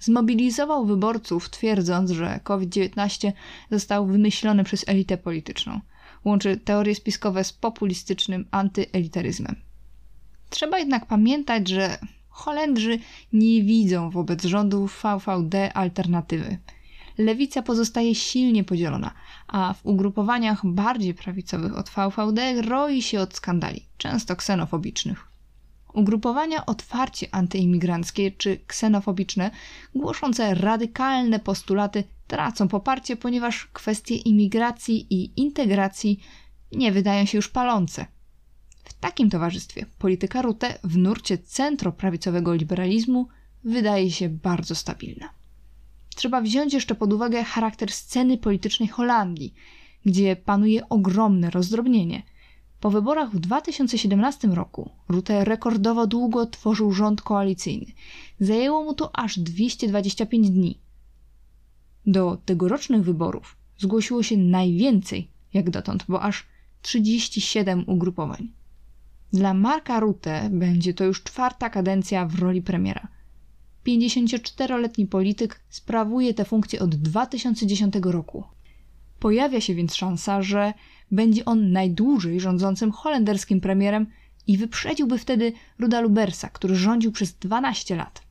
Zmobilizował 0.00 0.86
wyborców, 0.86 1.50
twierdząc, 1.50 2.10
że 2.10 2.40
COVID-19 2.44 3.32
został 3.70 4.06
wymyślony 4.06 4.64
przez 4.64 4.88
elitę 4.88 5.16
polityczną. 5.16 5.80
Łączy 6.24 6.56
teorie 6.56 6.94
spiskowe 6.94 7.44
z 7.44 7.52
populistycznym 7.52 8.46
antyelitaryzmem. 8.50 9.56
Trzeba 10.50 10.78
jednak 10.78 11.06
pamiętać, 11.06 11.68
że 11.68 11.98
Holendrzy 12.28 12.98
nie 13.32 13.62
widzą 13.62 14.10
wobec 14.10 14.44
rządu 14.44 14.86
VVD 15.02 15.72
alternatywy. 15.72 16.58
Lewica 17.18 17.62
pozostaje 17.62 18.14
silnie 18.14 18.64
podzielona, 18.64 19.14
a 19.46 19.74
w 19.74 19.86
ugrupowaniach 19.86 20.66
bardziej 20.66 21.14
prawicowych 21.14 21.78
od 21.78 21.90
VVD 21.90 22.62
roi 22.62 23.02
się 23.02 23.20
od 23.20 23.34
skandali, 23.34 23.86
często 23.96 24.36
ksenofobicznych. 24.36 25.28
Ugrupowania 25.94 26.66
otwarcie 26.66 27.26
antyimigranckie 27.32 28.30
czy 28.30 28.60
ksenofobiczne, 28.66 29.50
głoszące 29.94 30.54
radykalne 30.54 31.38
postulaty, 31.38 32.04
tracą 32.26 32.68
poparcie, 32.68 33.16
ponieważ 33.16 33.66
kwestie 33.66 34.16
imigracji 34.16 35.06
i 35.14 35.40
integracji 35.40 36.20
nie 36.72 36.92
wydają 36.92 37.24
się 37.24 37.38
już 37.38 37.48
palące. 37.48 38.06
W 38.84 38.94
takim 38.94 39.30
towarzystwie 39.30 39.86
polityka 39.98 40.42
Rutte 40.42 40.78
w 40.84 40.96
nurcie 40.96 41.38
centroprawicowego 41.38 42.54
liberalizmu 42.54 43.28
wydaje 43.64 44.10
się 44.10 44.28
bardzo 44.28 44.74
stabilna. 44.74 45.37
Trzeba 46.18 46.40
wziąć 46.40 46.74
jeszcze 46.74 46.94
pod 46.94 47.12
uwagę 47.12 47.44
charakter 47.44 47.92
sceny 47.92 48.38
politycznej 48.38 48.88
Holandii, 48.88 49.54
gdzie 50.06 50.36
panuje 50.36 50.88
ogromne 50.88 51.50
rozdrobnienie. 51.50 52.22
Po 52.80 52.90
wyborach 52.90 53.30
w 53.30 53.38
2017 53.38 54.48
roku 54.48 54.90
Rutte 55.08 55.44
rekordowo 55.44 56.06
długo 56.06 56.46
tworzył 56.46 56.92
rząd 56.92 57.22
koalicyjny. 57.22 57.86
Zajęło 58.40 58.84
mu 58.84 58.94
to 58.94 59.16
aż 59.16 59.38
225 59.38 60.50
dni. 60.50 60.78
Do 62.06 62.38
tegorocznych 62.44 63.02
wyborów 63.02 63.56
zgłosiło 63.76 64.22
się 64.22 64.36
najwięcej 64.36 65.30
jak 65.54 65.70
dotąd, 65.70 66.04
bo 66.08 66.22
aż 66.22 66.46
37 66.82 67.84
ugrupowań. 67.86 68.48
Dla 69.32 69.54
Marka 69.54 70.00
Rutte 70.00 70.48
będzie 70.52 70.94
to 70.94 71.04
już 71.04 71.22
czwarta 71.22 71.70
kadencja 71.70 72.26
w 72.26 72.34
roli 72.34 72.62
premiera. 72.62 73.17
54-letni 73.88 75.06
polityk 75.06 75.60
sprawuje 75.68 76.34
tę 76.34 76.44
funkcję 76.44 76.80
od 76.80 76.94
2010 76.94 77.94
roku. 78.02 78.44
Pojawia 79.18 79.60
się 79.60 79.74
więc 79.74 79.94
szansa, 79.94 80.42
że 80.42 80.72
będzie 81.10 81.44
on 81.44 81.72
najdłużej 81.72 82.40
rządzącym 82.40 82.92
holenderskim 82.92 83.60
premierem 83.60 84.06
i 84.46 84.56
wyprzedziłby 84.56 85.18
wtedy 85.18 85.52
Ruda 85.78 86.00
Lubersa, 86.00 86.48
który 86.48 86.76
rządził 86.76 87.12
przez 87.12 87.34
12 87.34 87.96
lat. 87.96 88.22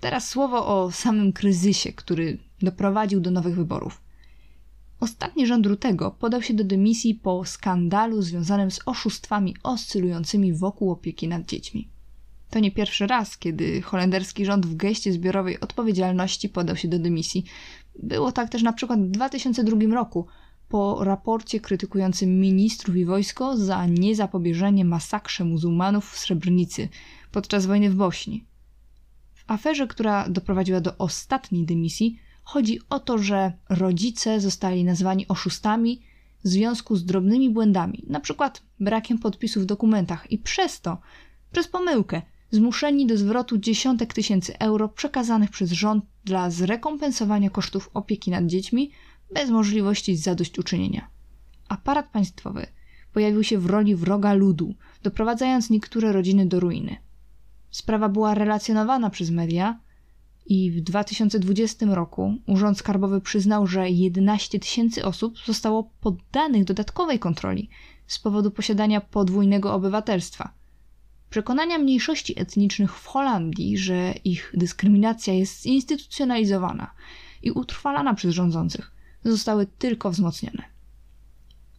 Teraz 0.00 0.28
słowo 0.28 0.66
o 0.66 0.92
samym 0.92 1.32
kryzysie, 1.32 1.92
który 1.92 2.38
doprowadził 2.62 3.20
do 3.20 3.30
nowych 3.30 3.54
wyborów. 3.54 4.00
Ostatni 5.00 5.46
rząd 5.46 5.66
Rutego 5.66 6.10
podał 6.10 6.42
się 6.42 6.54
do 6.54 6.64
dymisji 6.64 7.14
po 7.14 7.44
skandalu 7.44 8.22
związanym 8.22 8.70
z 8.70 8.80
oszustwami 8.86 9.56
oscylującymi 9.62 10.52
wokół 10.52 10.90
opieki 10.90 11.28
nad 11.28 11.46
dziećmi. 11.46 11.95
To 12.50 12.58
nie 12.58 12.70
pierwszy 12.70 13.06
raz, 13.06 13.38
kiedy 13.38 13.82
holenderski 13.82 14.44
rząd 14.44 14.66
w 14.66 14.76
geście 14.76 15.12
zbiorowej 15.12 15.60
odpowiedzialności 15.60 16.48
podał 16.48 16.76
się 16.76 16.88
do 16.88 16.98
dymisji. 16.98 17.44
Było 18.02 18.32
tak 18.32 18.48
też 18.48 18.62
na 18.62 18.72
przykład 18.72 19.00
w 19.00 19.10
2002 19.10 19.94
roku, 19.94 20.26
po 20.68 21.04
raporcie 21.04 21.60
krytykującym 21.60 22.40
ministrów 22.40 22.96
i 22.96 23.04
wojsko 23.04 23.56
za 23.56 23.86
niezapobieżenie 23.86 24.84
masakrze 24.84 25.44
muzułmanów 25.44 26.10
w 26.10 26.18
Srebrnicy 26.18 26.88
podczas 27.32 27.66
wojny 27.66 27.90
w 27.90 27.94
Bośni. 27.94 28.44
W 29.34 29.44
aferze, 29.46 29.86
która 29.86 30.28
doprowadziła 30.28 30.80
do 30.80 30.98
ostatniej 30.98 31.64
dymisji, 31.64 32.18
chodzi 32.42 32.80
o 32.90 33.00
to, 33.00 33.18
że 33.18 33.52
rodzice 33.68 34.40
zostali 34.40 34.84
nazwani 34.84 35.28
oszustami 35.28 36.02
w 36.44 36.48
związku 36.48 36.96
z 36.96 37.04
drobnymi 37.04 37.50
błędami, 37.50 38.04
na 38.06 38.20
przykład 38.20 38.62
brakiem 38.80 39.18
podpisów 39.18 39.62
w 39.62 39.66
dokumentach 39.66 40.32
i 40.32 40.38
przez 40.38 40.80
to, 40.80 40.98
przez 41.52 41.68
pomyłkę, 41.68 42.22
zmuszeni 42.50 43.06
do 43.06 43.16
zwrotu 43.16 43.58
dziesiątek 43.58 44.14
tysięcy 44.14 44.58
euro 44.58 44.88
przekazanych 44.88 45.50
przez 45.50 45.72
rząd 45.72 46.04
dla 46.24 46.50
zrekompensowania 46.50 47.50
kosztów 47.50 47.90
opieki 47.94 48.30
nad 48.30 48.46
dziećmi 48.46 48.90
bez 49.34 49.50
możliwości 49.50 50.16
zadośćuczynienia. 50.16 51.08
Aparat 51.68 52.10
państwowy 52.10 52.66
pojawił 53.12 53.44
się 53.44 53.58
w 53.58 53.66
roli 53.66 53.96
wroga 53.96 54.32
ludu, 54.32 54.74
doprowadzając 55.02 55.70
niektóre 55.70 56.12
rodziny 56.12 56.46
do 56.46 56.60
ruiny. 56.60 56.96
Sprawa 57.70 58.08
była 58.08 58.34
relacjonowana 58.34 59.10
przez 59.10 59.30
media 59.30 59.80
i 60.46 60.70
w 60.70 60.80
2020 60.80 61.86
roku 61.86 62.34
Urząd 62.46 62.78
Skarbowy 62.78 63.20
przyznał, 63.20 63.66
że 63.66 63.90
11 63.90 64.58
tysięcy 64.58 65.04
osób 65.04 65.34
zostało 65.46 65.90
poddanych 66.00 66.64
dodatkowej 66.64 67.18
kontroli 67.18 67.68
z 68.06 68.18
powodu 68.18 68.50
posiadania 68.50 69.00
podwójnego 69.00 69.74
obywatelstwa– 69.74 70.50
Przekonania 71.36 71.78
mniejszości 71.78 72.40
etnicznych 72.40 72.98
w 72.98 73.06
Holandii, 73.06 73.78
że 73.78 74.14
ich 74.24 74.52
dyskryminacja 74.54 75.34
jest 75.34 75.62
zinstytucjonalizowana 75.62 76.90
i 77.42 77.50
utrwalana 77.50 78.14
przez 78.14 78.34
rządzących, 78.34 78.92
zostały 79.24 79.66
tylko 79.66 80.10
wzmocnione. 80.10 80.62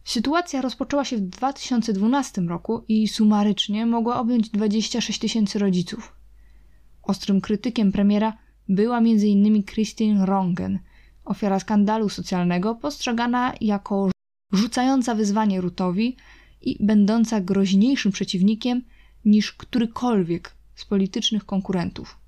Sytuacja 0.04 0.62
rozpoczęła 0.62 1.04
się 1.04 1.16
w 1.16 1.20
2012 1.20 2.40
roku 2.40 2.84
i 2.88 3.08
sumarycznie 3.08 3.86
mogła 3.86 4.20
objąć 4.20 4.50
26 4.50 5.18
tysięcy 5.18 5.58
rodziców. 5.58 6.16
Ostrym 7.02 7.40
krytykiem 7.40 7.92
premiera 7.92 8.32
była 8.68 8.98
m.in. 8.98 9.64
Christine 9.64 10.26
Rongen, 10.26 10.78
ofiara 11.24 11.60
skandalu 11.60 12.08
socjalnego 12.08 12.74
postrzegana 12.74 13.54
jako 13.60 14.10
rzucająca 14.52 15.14
wyzwanie 15.14 15.60
Rutowi 15.60 16.16
i 16.62 16.76
będąca 16.80 17.40
groźniejszym 17.40 18.12
przeciwnikiem 18.12 18.82
niż 19.28 19.52
którykolwiek 19.52 20.54
z 20.74 20.84
politycznych 20.84 21.44
konkurentów. 21.44 22.18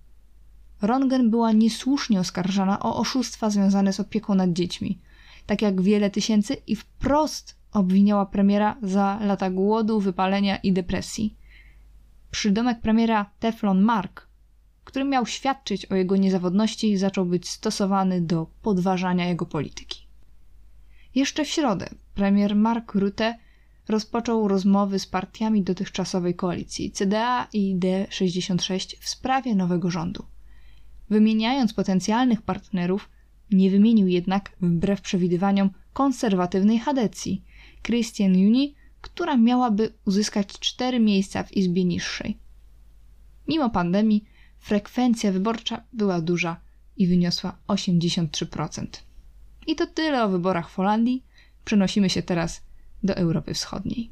Rongen 0.82 1.30
była 1.30 1.52
niesłusznie 1.52 2.20
oskarżana 2.20 2.80
o 2.80 2.96
oszustwa 2.96 3.50
związane 3.50 3.92
z 3.92 4.00
opieką 4.00 4.34
nad 4.34 4.52
dziećmi, 4.52 4.98
tak 5.46 5.62
jak 5.62 5.82
wiele 5.82 6.10
tysięcy 6.10 6.54
i 6.66 6.76
wprost 6.76 7.56
obwiniała 7.72 8.26
premiera 8.26 8.76
za 8.82 9.18
lata 9.22 9.50
głodu, 9.50 10.00
wypalenia 10.00 10.56
i 10.56 10.72
depresji. 10.72 11.36
Przydomek 12.30 12.80
premiera 12.80 13.30
Teflon 13.40 13.80
Mark, 13.80 14.26
który 14.84 15.04
miał 15.04 15.26
świadczyć 15.26 15.86
o 15.86 15.94
jego 15.94 16.16
niezawodności, 16.16 16.96
zaczął 16.96 17.26
być 17.26 17.48
stosowany 17.48 18.20
do 18.20 18.46
podważania 18.62 19.28
jego 19.28 19.46
polityki. 19.46 20.06
Jeszcze 21.14 21.44
w 21.44 21.48
środę 21.48 21.88
premier 22.14 22.56
Mark 22.56 22.94
Rutte 22.94 23.38
rozpoczął 23.90 24.48
rozmowy 24.48 24.98
z 24.98 25.06
partiami 25.06 25.62
dotychczasowej 25.62 26.34
koalicji 26.34 26.90
CDA 26.90 27.48
i 27.52 27.76
D66 27.76 28.96
w 29.00 29.08
sprawie 29.08 29.54
nowego 29.54 29.90
rządu. 29.90 30.24
Wymieniając 31.10 31.74
potencjalnych 31.74 32.42
partnerów, 32.42 33.08
nie 33.50 33.70
wymienił 33.70 34.08
jednak, 34.08 34.52
wbrew 34.60 35.00
przewidywaniom, 35.00 35.70
konserwatywnej 35.92 36.78
Hadecji, 36.78 37.44
Christian 37.82 38.38
Juni, 38.38 38.74
która 39.00 39.36
miałaby 39.36 39.92
uzyskać 40.06 40.46
cztery 40.46 41.00
miejsca 41.00 41.42
w 41.42 41.52
izbie 41.52 41.84
niższej. 41.84 42.38
Mimo 43.48 43.70
pandemii 43.70 44.24
frekwencja 44.58 45.32
wyborcza 45.32 45.84
była 45.92 46.20
duża 46.20 46.60
i 46.96 47.06
wyniosła 47.06 47.58
83%. 47.68 48.86
I 49.66 49.76
to 49.76 49.86
tyle 49.86 50.24
o 50.24 50.28
wyborach 50.28 50.70
w 50.70 50.74
Holandii. 50.74 51.24
Przenosimy 51.64 52.10
się 52.10 52.22
teraz 52.22 52.62
do 53.02 53.14
Europy 53.16 53.54
Wschodniej. 53.54 54.10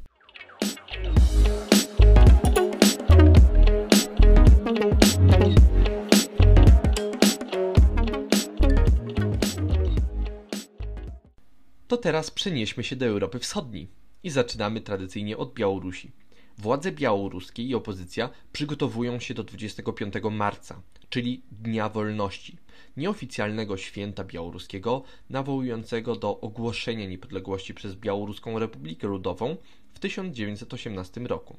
To 11.87 11.97
teraz 11.97 12.31
przenieśmy 12.31 12.83
się 12.83 12.95
do 12.95 13.05
Europy 13.05 13.39
Wschodniej 13.39 13.91
i 14.23 14.29
zaczynamy 14.29 14.81
tradycyjnie 14.81 15.37
od 15.37 15.53
Białorusi. 15.53 16.11
Władze 16.59 16.91
białoruskie 16.91 17.63
i 17.63 17.75
opozycja 17.75 18.29
przygotowują 18.51 19.19
się 19.19 19.33
do 19.33 19.43
25 19.43 20.13
marca, 20.31 20.81
czyli 21.09 21.41
Dnia 21.51 21.89
Wolności, 21.89 22.57
nieoficjalnego 22.97 23.77
święta 23.77 24.23
białoruskiego 24.23 25.03
nawołującego 25.29 26.15
do 26.15 26.39
ogłoszenia 26.41 27.05
niepodległości 27.05 27.73
przez 27.73 27.95
Białoruską 27.95 28.59
Republikę 28.59 29.07
Ludową 29.07 29.57
w 29.93 29.99
1918 29.99 31.21
roku. 31.21 31.57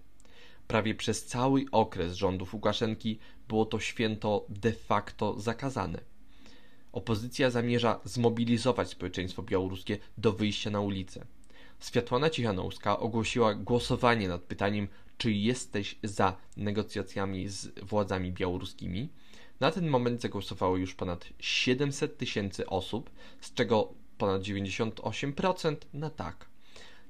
Prawie 0.66 0.94
przez 0.94 1.26
cały 1.26 1.64
okres 1.72 2.14
rządów 2.14 2.54
Łukaszenki 2.54 3.18
było 3.48 3.64
to 3.64 3.80
święto 3.80 4.46
de 4.48 4.72
facto 4.72 5.40
zakazane. 5.40 6.00
Opozycja 6.92 7.50
zamierza 7.50 8.00
zmobilizować 8.04 8.88
społeczeństwo 8.88 9.42
białoruskie 9.42 9.98
do 10.18 10.32
wyjścia 10.32 10.70
na 10.70 10.80
ulicę. 10.80 11.26
Światłana 11.80 12.30
Cichanouska 12.30 12.98
ogłosiła 12.98 13.54
głosowanie 13.54 14.28
nad 14.28 14.42
pytaniem, 14.42 14.88
czy 15.18 15.32
jesteś 15.32 15.98
za 16.02 16.36
negocjacjami 16.56 17.48
z 17.48 17.80
władzami 17.84 18.32
białoruskimi. 18.32 19.08
Na 19.60 19.70
ten 19.70 19.88
moment 19.88 20.20
zagłosowało 20.20 20.76
już 20.76 20.94
ponad 20.94 21.26
700 21.38 22.18
tysięcy 22.18 22.66
osób, 22.66 23.10
z 23.40 23.54
czego 23.54 23.92
ponad 24.18 24.42
98% 24.42 25.76
na 25.94 26.10
tak. 26.10 26.49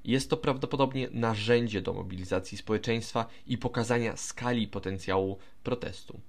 Jest 0.05 0.29
to 0.29 0.37
prawdopodobnie 0.37 1.07
narzędzie 1.11 1.81
do 1.81 1.93
mobilizacji 1.93 2.57
społeczeństwa 2.57 3.25
i 3.47 3.57
pokazania 3.57 4.17
skali 4.17 4.67
potencjału 4.67 5.37
protestu. 5.63 6.19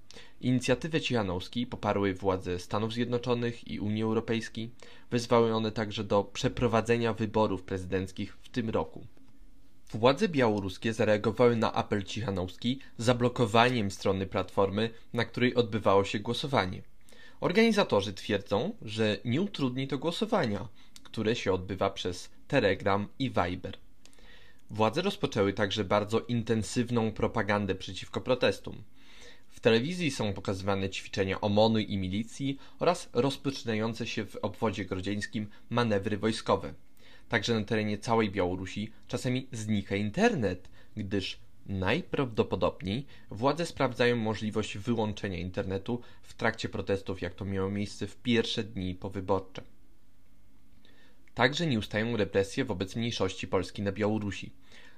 Inicjatywę 0.41 1.01
Cichanowskiej 1.01 1.67
poparły 1.67 2.13
władze 2.13 2.59
Stanów 2.59 2.93
Zjednoczonych 2.93 3.67
i 3.67 3.79
Unii 3.79 4.03
Europejskiej. 4.03 4.69
Wezwały 5.11 5.55
one 5.55 5.71
także 5.71 6.03
do 6.03 6.23
przeprowadzenia 6.23 7.13
wyborów 7.13 7.63
prezydenckich 7.63 8.37
w 8.41 8.49
tym 8.49 8.69
roku. 8.69 9.07
Władze 9.93 10.29
białoruskie 10.29 10.93
zareagowały 10.93 11.55
na 11.55 11.73
apel 11.73 12.03
Cichanowski 12.03 12.79
zablokowaniem 12.97 13.91
strony 13.91 14.25
platformy, 14.25 14.89
na 15.13 15.25
której 15.25 15.55
odbywało 15.55 16.03
się 16.03 16.19
głosowanie. 16.19 16.81
Organizatorzy 17.39 18.13
twierdzą, 18.13 18.75
że 18.81 19.17
nie 19.25 19.41
utrudni 19.41 19.87
to 19.87 19.97
głosowania, 19.97 20.67
które 21.03 21.35
się 21.35 21.53
odbywa 21.53 21.89
przez 21.89 22.29
Telegram 22.53 23.07
i 23.19 23.31
Viber. 23.31 23.77
Władze 24.69 25.01
rozpoczęły 25.01 25.53
także 25.53 25.83
bardzo 25.83 26.19
intensywną 26.19 27.11
propagandę 27.11 27.75
przeciwko 27.75 28.21
protestom. 28.21 28.83
W 29.49 29.59
telewizji 29.59 30.11
są 30.11 30.33
pokazywane 30.33 30.89
ćwiczenia 30.89 31.41
OMONu 31.41 31.79
i 31.79 31.97
milicji 31.97 32.57
oraz 32.79 33.09
rozpoczynające 33.13 34.07
się 34.07 34.25
w 34.25 34.35
obwodzie 34.35 34.85
grodzieńskim 34.85 35.49
manewry 35.69 36.17
wojskowe. 36.17 36.73
Także 37.29 37.59
na 37.59 37.65
terenie 37.65 37.97
całej 37.97 38.31
Białorusi 38.31 38.91
czasami 39.07 39.47
znika 39.51 39.95
internet, 39.95 40.69
gdyż 40.97 41.39
najprawdopodobniej 41.65 43.05
władze 43.31 43.65
sprawdzają 43.65 44.15
możliwość 44.15 44.77
wyłączenia 44.77 45.37
internetu 45.37 46.01
w 46.21 46.33
trakcie 46.33 46.69
protestów, 46.69 47.21
jak 47.21 47.35
to 47.35 47.45
miało 47.45 47.69
miejsce 47.69 48.07
w 48.07 48.17
pierwsze 48.17 48.63
dni 48.63 48.95
powyborcze. 48.95 49.72
Także 51.35 51.67
nie 51.67 51.79
ustają 51.79 52.17
represje 52.17 52.65
wobec 52.65 52.95
mniejszości 52.95 53.47
Polski 53.47 53.81
na 53.81 53.91
Białorusi. 53.91 54.51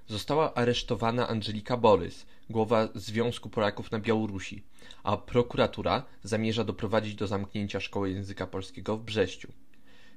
Została 0.08 0.54
aresztowana 0.54 1.28
Angelika 1.28 1.78
Borys, 1.78 2.26
głowa 2.50 2.90
Związku 2.96 3.50
Polaków 3.50 3.92
na 3.92 4.00
Białorusi, 4.00 4.64
a 5.04 5.18
prokuratura 5.18 6.06
zamierza 6.24 6.64
doprowadzić 6.64 7.16
do 7.16 7.28
zamknięcia 7.28 7.80
szkoły 7.80 8.12
języka 8.12 8.48
polskiego 8.48 8.98
w 8.98 9.04
Brześciu. 9.04 9.52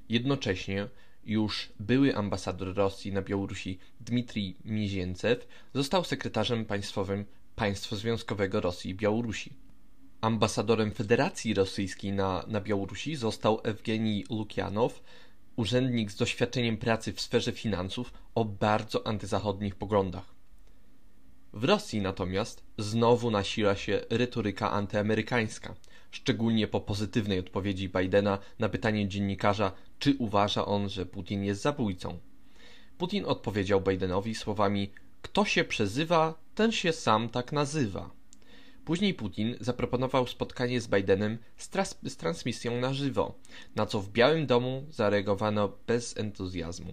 Jednocześnie 0.09 0.89
już 1.25 1.69
były 1.81 2.17
ambasador 2.17 2.75
Rosji 2.75 3.13
na 3.13 3.23
Białorusi 3.23 3.79
Dmitrij 4.01 4.57
Mizięcew 4.65 5.49
został 5.75 6.05
sekretarzem 6.05 6.65
państwowym 6.65 7.25
Państwa 7.57 7.97
Związkowego 7.97 8.61
Rosji 8.61 8.91
i 8.91 8.95
Białorusi. 8.95 9.53
Ambasadorem 10.21 10.91
Federacji 10.91 11.55
Rosyjskiej 11.55 12.13
na, 12.13 12.45
na 12.47 12.61
Białorusi 12.61 13.17
został 13.17 13.61
Ewgenij 13.65 14.25
Lukianow, 14.31 15.03
urzędnik 15.59 16.11
z 16.11 16.17
doświadczeniem 16.17 16.77
pracy 16.77 17.13
w 17.13 17.21
sferze 17.21 17.53
finansów 17.53 18.13
o 18.35 18.45
bardzo 18.45 19.07
antyzachodnich 19.07 19.75
poglądach. 19.75 20.35
W 21.53 21.65
Rosji 21.65 22.01
natomiast 22.01 22.65
znowu 22.79 23.31
nasila 23.31 23.77
się 23.77 24.01
retoryka 24.11 24.73
antyamerykańska, 24.73 25.75
szczególnie 26.11 26.67
po 26.67 26.81
pozytywnej 26.81 27.39
odpowiedzi 27.39 27.89
Bidena 27.89 28.39
na 28.59 28.69
pytanie 28.69 29.09
dziennikarza, 29.09 29.73
czy 29.99 30.17
uważa 30.19 30.67
on, 30.67 30.89
że 30.89 31.07
Putin 31.07 31.45
jest 31.45 31.63
zabójcą. 31.63 32.19
Putin 32.99 33.25
odpowiedział 33.25 33.81
Bidenowi 33.81 34.35
słowami: 34.35 34.93
Kto 35.23 35.45
się 35.45 35.65
przezywa, 35.65 36.35
ten 36.55 36.73
się 36.73 36.93
sam 36.93 37.29
tak 37.29 37.53
nazywa. 37.53 38.18
Później 38.89 39.15
Putin 39.15 39.57
zaproponował 39.61 40.27
spotkanie 40.27 40.81
z 40.81 40.89
Bidenem 40.89 41.39
z, 41.57 41.71
z 42.09 42.17
transmisją 42.17 42.81
na 42.81 42.95
żywo, 42.95 43.35
na 43.77 43.87
co 43.87 44.01
w 44.01 44.11
Białym 44.11 44.47
Domu 44.47 44.87
zareagowano 44.91 45.73
bez 45.87 46.17
entuzjazmu. 46.17 46.93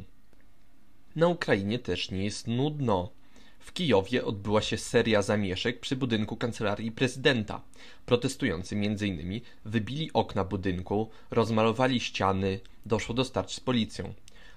Na 1.16 1.28
Ukrainie 1.28 1.80
też 1.80 2.12
nie 2.12 2.24
jest 2.24 2.48
nudno. 2.48 3.12
W 3.60 3.74
Kijowie 3.74 4.26
odbyła 4.26 4.62
się 4.62 4.78
seria 4.78 5.22
zamieszek 5.22 5.80
przy 5.80 5.96
budynku 5.96 6.38
kancelarii 6.38 6.92
prezydenta. 6.92 7.62
Protestujący 8.06 8.76
m.in. 8.76 9.42
wybili 9.66 10.14
okna 10.14 10.44
budynku, 10.44 11.10
rozmalowali 11.32 12.00
ściany, 12.00 12.60
doszło 12.86 13.16
do 13.16 13.24
starć 13.24 13.56
z 13.56 13.60
policją. 13.60 14.14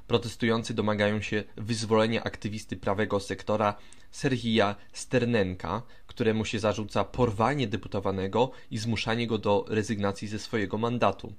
Protestujący 0.09 0.75
domagają 0.75 1.21
się 1.21 1.45
wyzwolenia 1.57 2.25
aktywisty 2.25 2.77
prawego 2.77 3.21
sektora 3.21 3.75
Serhija 4.11 4.77
Sternenka, 4.93 5.83
któremu 6.07 6.45
się 6.45 6.59
zarzuca 6.59 7.05
porwanie 7.05 7.67
deputowanego 7.67 8.51
i 8.71 8.79
zmuszanie 8.79 9.27
go 9.27 9.39
do 9.39 9.65
rezygnacji 9.69 10.29
ze 10.29 10.39
swojego 10.39 10.79
mandatu. 10.79 11.33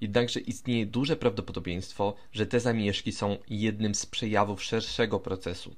Jednakże 0.00 0.40
istnieje 0.40 0.86
duże 0.86 1.16
prawdopodobieństwo, 1.16 2.14
że 2.32 2.46
te 2.46 2.60
zamieszki 2.60 3.12
są 3.12 3.36
jednym 3.50 3.94
z 3.94 4.06
przejawów 4.06 4.62
szerszego 4.62 5.20
procesu 5.20 5.74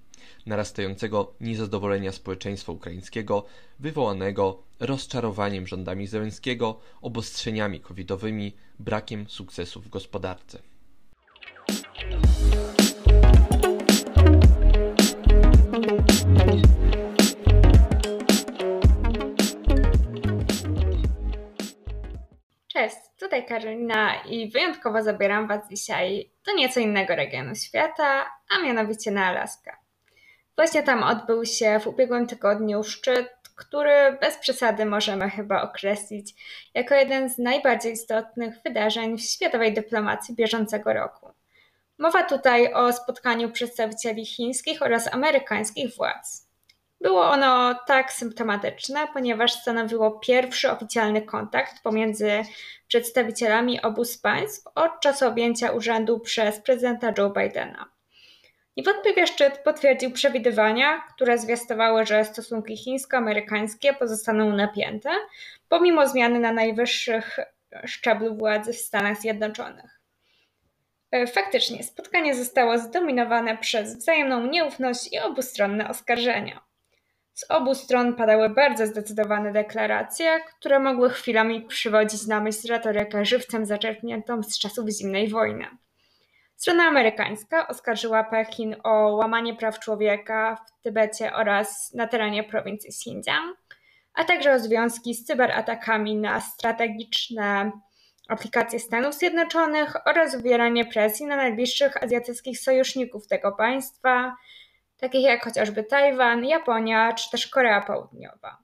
narastającego 0.47 1.35
niezadowolenia 1.41 2.13
społeczeństwa 2.13 2.73
ukraińskiego 2.73 3.45
wywołanego 3.79 4.63
rozczarowaniem 4.81 5.67
rządami 5.67 6.07
Zełenskiego, 6.07 6.81
obostrzeniami 7.03 7.81
covidowymi, 7.81 8.53
brakiem 8.79 9.29
sukcesu 9.29 9.81
w 9.81 9.89
gospodarce. 9.89 10.70
Cześć, 22.69 22.97
tutaj 23.19 23.47
Karolina 23.47 24.15
i 24.25 24.51
wyjątkowo 24.51 25.03
zabieram 25.03 25.49
Was 25.49 25.69
dzisiaj 25.71 26.31
do 26.47 26.55
nieco 26.55 26.81
innego 26.81 27.17
regionu 27.17 27.55
świata, 27.55 28.27
a 28.51 28.63
mianowicie 28.63 29.11
na 29.11 29.27
Alaskę. 29.27 29.77
Właśnie 30.57 30.83
tam 30.83 31.03
odbył 31.03 31.45
się 31.45 31.81
w 31.81 31.87
ubiegłym 31.87 32.27
tygodniu 32.27 32.85
szczyt, 32.85 33.29
który 33.57 34.19
bez 34.21 34.39
przesady 34.39 34.87
możemy 34.87 35.31
chyba 35.31 35.63
określić 35.63 36.35
jako 36.75 36.95
jeden 36.95 37.31
z 37.31 37.39
najbardziej 37.39 37.93
istotnych 37.93 38.55
wydarzeń 38.65 39.19
w 39.19 39.23
światowej 39.23 39.75
dyplomacji 39.75 40.35
bieżącego 40.35 40.93
roku. 40.93 41.40
Mowa 42.01 42.23
tutaj 42.23 42.73
o 42.73 42.93
spotkaniu 42.93 43.51
przedstawicieli 43.51 44.27
chińskich 44.27 44.83
oraz 44.83 45.15
amerykańskich 45.15 45.97
władz. 45.97 46.49
Było 47.01 47.31
ono 47.31 47.75
tak 47.87 48.13
symptomatyczne, 48.13 49.09
ponieważ 49.13 49.53
stanowiło 49.53 50.11
pierwszy 50.11 50.71
oficjalny 50.71 51.23
kontakt 51.23 51.83
pomiędzy 51.83 52.31
przedstawicielami 52.89 53.83
obu 53.83 54.05
z 54.05 54.19
państw 54.19 54.69
od 54.75 55.01
czasu 55.01 55.27
objęcia 55.27 55.71
urzędu 55.71 56.21
przez 56.21 56.61
prezydenta 56.61 57.13
Joe 57.19 57.31
Bidena. 57.31 57.91
Niewątpliwie 58.77 59.27
szczyt 59.27 59.59
potwierdził 59.59 60.11
przewidywania, 60.11 61.03
które 61.15 61.39
zwiastowały, 61.39 62.07
że 62.07 62.25
stosunki 62.25 62.77
chińsko-amerykańskie 62.77 63.95
pozostaną 63.95 64.57
napięte, 64.57 65.11
pomimo 65.69 66.09
zmiany 66.09 66.41
na 66.41 66.53
najwyższych 66.53 67.39
szczeblu 67.85 68.37
władzy 68.37 68.73
w 68.73 68.77
Stanach 68.77 69.21
Zjednoczonych. 69.21 70.00
E, 71.11 71.27
faktycznie, 71.27 71.83
spotkanie 71.83 72.35
zostało 72.35 72.79
zdominowane 72.79 73.59
przez 73.59 73.97
wzajemną 73.97 74.47
nieufność 74.47 75.13
i 75.13 75.19
obustronne 75.19 75.89
oskarżenia. 75.89 76.61
Z 77.35 77.51
obu 77.51 77.75
stron 77.75 78.15
padały 78.15 78.49
bardzo 78.49 78.87
zdecydowane 78.87 79.53
deklaracje, 79.53 80.41
które 80.59 80.79
mogły 80.79 81.11
chwilami 81.11 81.63
przywodzić 81.63 82.27
na 82.27 82.41
myśl 82.41 82.69
retorykę 82.69 83.25
żywcem 83.25 83.67
zaczerpniętą 83.67 84.43
z 84.43 84.59
czasów 84.59 84.89
zimnej 84.89 85.29
wojny. 85.29 85.67
Strona 86.57 86.85
amerykańska 86.85 87.69
oskarżyła 87.69 88.25
Pekin 88.25 88.77
o 88.85 88.91
łamanie 88.91 89.55
praw 89.55 89.79
człowieka 89.79 90.57
w 90.67 90.83
Tybecie 90.83 91.35
oraz 91.35 91.95
na 91.95 92.07
terenie 92.07 92.45
prowincji 92.45 92.89
Xinjiang, 92.89 93.57
a 94.15 94.25
także 94.25 94.53
o 94.53 94.59
związki 94.59 95.15
z 95.15 95.25
cyberatakami 95.25 96.17
na 96.17 96.41
strategiczne 96.41 97.73
aplikacje 98.31 98.81
Stanów 98.81 99.15
Zjednoczonych 99.15 100.07
oraz 100.07 100.37
wywieranie 100.37 100.85
presji 100.85 101.27
na 101.27 101.37
najbliższych 101.37 102.03
azjatyckich 102.03 102.59
sojuszników 102.59 103.27
tego 103.27 103.53
państwa, 103.53 104.37
takich 104.97 105.23
jak 105.23 105.45
chociażby 105.45 105.85
Tajwan, 105.85 106.45
Japonia 106.45 107.13
czy 107.13 107.31
też 107.31 107.47
Korea 107.47 107.81
Południowa. 107.81 108.59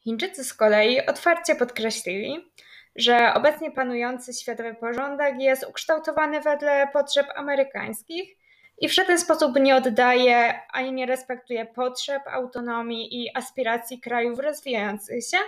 Chińczycy 0.00 0.44
z 0.44 0.54
kolei 0.54 1.06
otwarcie 1.06 1.54
podkreślili, 1.54 2.50
że 2.96 3.34
obecnie 3.34 3.70
panujący 3.70 4.32
światowy 4.32 4.74
porządek 4.74 5.40
jest 5.40 5.66
ukształtowany 5.68 6.40
wedle 6.40 6.88
potrzeb 6.92 7.26
amerykańskich 7.34 8.36
i 8.78 8.88
w 8.88 8.94
żaden 8.94 9.18
sposób 9.18 9.60
nie 9.60 9.76
oddaje 9.76 10.60
ani 10.72 10.92
nie 10.92 11.06
respektuje 11.06 11.66
potrzeb, 11.66 12.22
autonomii 12.26 13.22
i 13.22 13.36
aspiracji 13.36 14.00
krajów 14.00 14.38
rozwijających 14.38 15.24
się, 15.24 15.38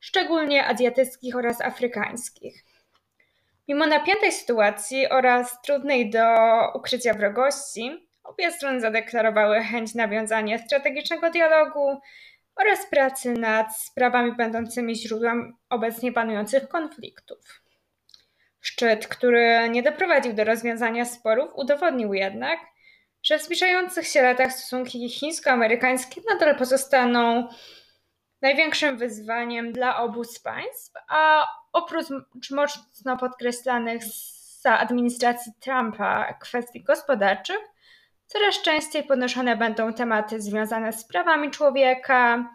szczególnie 0.00 0.66
azjatyckich 0.66 1.36
oraz 1.36 1.60
afrykańskich. 1.60 2.64
Mimo 3.68 3.86
napiętej 3.86 4.32
sytuacji 4.32 5.08
oraz 5.08 5.62
trudnej 5.62 6.10
do 6.10 6.26
ukrycia 6.74 7.14
wrogości, 7.14 8.06
Obie 8.26 8.52
strony 8.52 8.80
zadeklarowały 8.80 9.60
chęć 9.60 9.94
nawiązania 9.94 10.58
strategicznego 10.58 11.30
dialogu 11.30 12.00
oraz 12.56 12.86
pracy 12.86 13.32
nad 13.32 13.76
sprawami 13.76 14.36
będącymi 14.36 14.96
źródłem 14.96 15.56
obecnie 15.70 16.12
panujących 16.12 16.68
konfliktów. 16.68 17.62
Szczyt, 18.60 19.08
który 19.08 19.68
nie 19.68 19.82
doprowadził 19.82 20.32
do 20.32 20.44
rozwiązania 20.44 21.04
sporów, 21.04 21.50
udowodnił 21.54 22.14
jednak, 22.14 22.58
że 23.22 23.38
w 23.38 23.42
zbliżających 23.42 24.06
się 24.06 24.22
latach 24.22 24.52
stosunki 24.52 25.08
chińsko-amerykańskie 25.10 26.20
nadal 26.30 26.56
pozostaną 26.56 27.48
największym 28.42 28.96
wyzwaniem 28.96 29.72
dla 29.72 29.96
obu 29.96 30.24
z 30.24 30.38
państw, 30.38 30.92
a 31.08 31.46
oprócz 31.76 32.50
mocno 32.50 33.16
podkreślanych 33.16 34.02
za 34.60 34.78
administracji 34.78 35.52
Trumpa 35.60 36.34
kwestii 36.34 36.84
gospodarczych, 36.84 37.58
coraz 38.26 38.62
częściej 38.62 39.04
podnoszone 39.04 39.56
będą 39.56 39.92
tematy 39.92 40.40
związane 40.40 40.92
z 40.92 41.04
prawami 41.04 41.50
człowieka, 41.50 42.50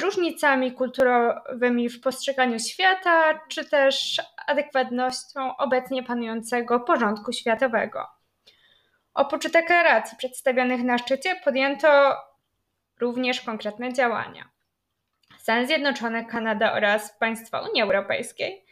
różnicami 0.00 0.72
kulturowymi 0.72 1.88
w 1.88 2.00
postrzeganiu 2.00 2.58
świata, 2.58 3.40
czy 3.48 3.64
też 3.64 4.22
adekwatnością 4.46 5.56
obecnie 5.56 6.02
panującego 6.02 6.80
porządku 6.80 7.32
światowego. 7.32 8.06
Oprócz 9.14 9.50
deklaracji 9.50 10.18
przedstawionych 10.18 10.84
na 10.84 10.98
szczycie 10.98 11.36
podjęto 11.44 12.16
również 13.00 13.40
konkretne 13.40 13.92
działania. 13.92 14.53
Stany 15.44 15.66
Zjednoczone, 15.66 16.24
Kanada 16.24 16.72
oraz 16.72 17.18
państwa 17.18 17.60
Unii 17.60 17.82
Europejskiej 17.82 18.64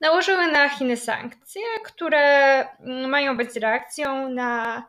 nałożyły 0.00 0.46
na 0.46 0.68
Chiny 0.68 0.96
sankcje, 0.96 1.62
które 1.84 2.68
mają 3.08 3.36
być 3.36 3.56
reakcją 3.56 4.28
na 4.28 4.82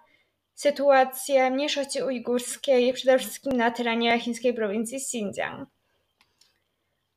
sytuację 0.53 1.49
mniejszości 1.51 2.03
ujgurskiej, 2.03 2.93
przede 2.93 3.19
wszystkim 3.19 3.57
na 3.57 3.71
terenie 3.71 4.19
chińskiej 4.19 4.53
prowincji 4.53 4.97
Xinjiang. 4.97 5.69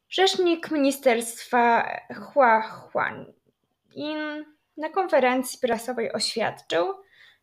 Rzecznik 0.09 0.71
ministerstwa 0.71 1.91
Hua 2.15 2.61
Huanin 2.61 4.45
na 4.77 4.89
konferencji 4.89 5.59
prasowej 5.61 6.13
oświadczył, 6.13 6.95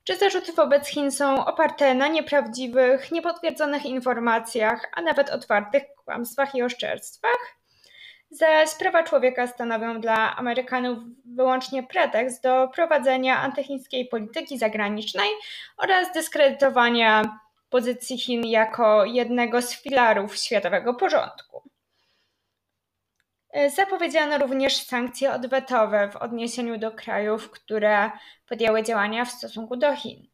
że 0.10 0.15
zarzuty 0.15 0.54
wobec 0.54 0.88
Chin 0.88 1.12
są 1.12 1.46
oparte 1.46 1.94
na 1.94 2.08
nieprawdziwych, 2.08 3.12
niepotwierdzonych 3.12 3.86
informacjach, 3.86 4.89
a 4.94 5.02
nawet 5.02 5.30
otwartych 5.30 5.84
kłamstwach 6.12 6.56
i 6.56 6.63
oszczerstwach, 6.63 7.58
że 8.41 8.67
sprawa 8.67 9.04
człowieka 9.04 9.47
stanowią 9.47 10.02
dla 10.02 10.36
Amerykanów 10.36 11.00
wyłącznie 11.26 11.84
pretekst 11.84 12.43
do 12.43 12.67
prowadzenia 12.67 13.38
antychińskiej 13.38 14.08
polityki 14.08 14.58
zagranicznej 14.58 15.30
oraz 15.78 16.12
dyskredytowania 16.13 17.39
pozycji 17.69 18.17
Chin 18.17 18.45
jako 18.45 19.06
jednego 19.06 19.62
z 19.62 19.82
filarów 19.82 20.36
światowego 20.36 20.93
porządku. 20.93 21.69
Zapowiedziano 23.76 24.38
również 24.38 24.78
sankcje 24.78 25.34
odwetowe 25.34 26.10
w 26.12 26.15
odniesieniu 26.15 26.78
do 26.78 26.91
krajów, 26.91 27.52
które 27.52 28.12
podjęły 28.50 28.84
działania 28.84 29.26
w 29.26 29.32
stosunku 29.32 29.78
do 29.78 29.95
Chin. 29.95 30.31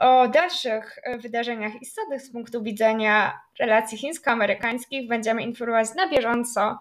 O 0.00 0.28
dalszych 0.28 0.98
wydarzeniach 1.18 1.82
istotnych 1.82 2.22
z 2.22 2.32
punktu 2.32 2.62
widzenia 2.62 3.40
relacji 3.58 3.98
chińsko-amerykańskich 3.98 5.08
będziemy 5.08 5.42
informować 5.42 5.94
na 5.94 6.08
bieżąco 6.08 6.78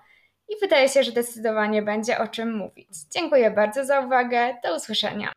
i 0.50 0.54
wydaje 0.62 0.90
się, 0.90 1.04
że 1.04 1.12
zdecydowanie 1.12 1.82
będzie 1.82 2.20
o 2.20 2.28
czym 2.28 2.56
mówić. 2.58 2.90
Dziękuję 3.16 3.52
bardzo 3.52 3.86
za 3.86 4.00
uwagę. 4.00 4.58
Do 4.64 4.76
usłyszenia. 4.76 5.32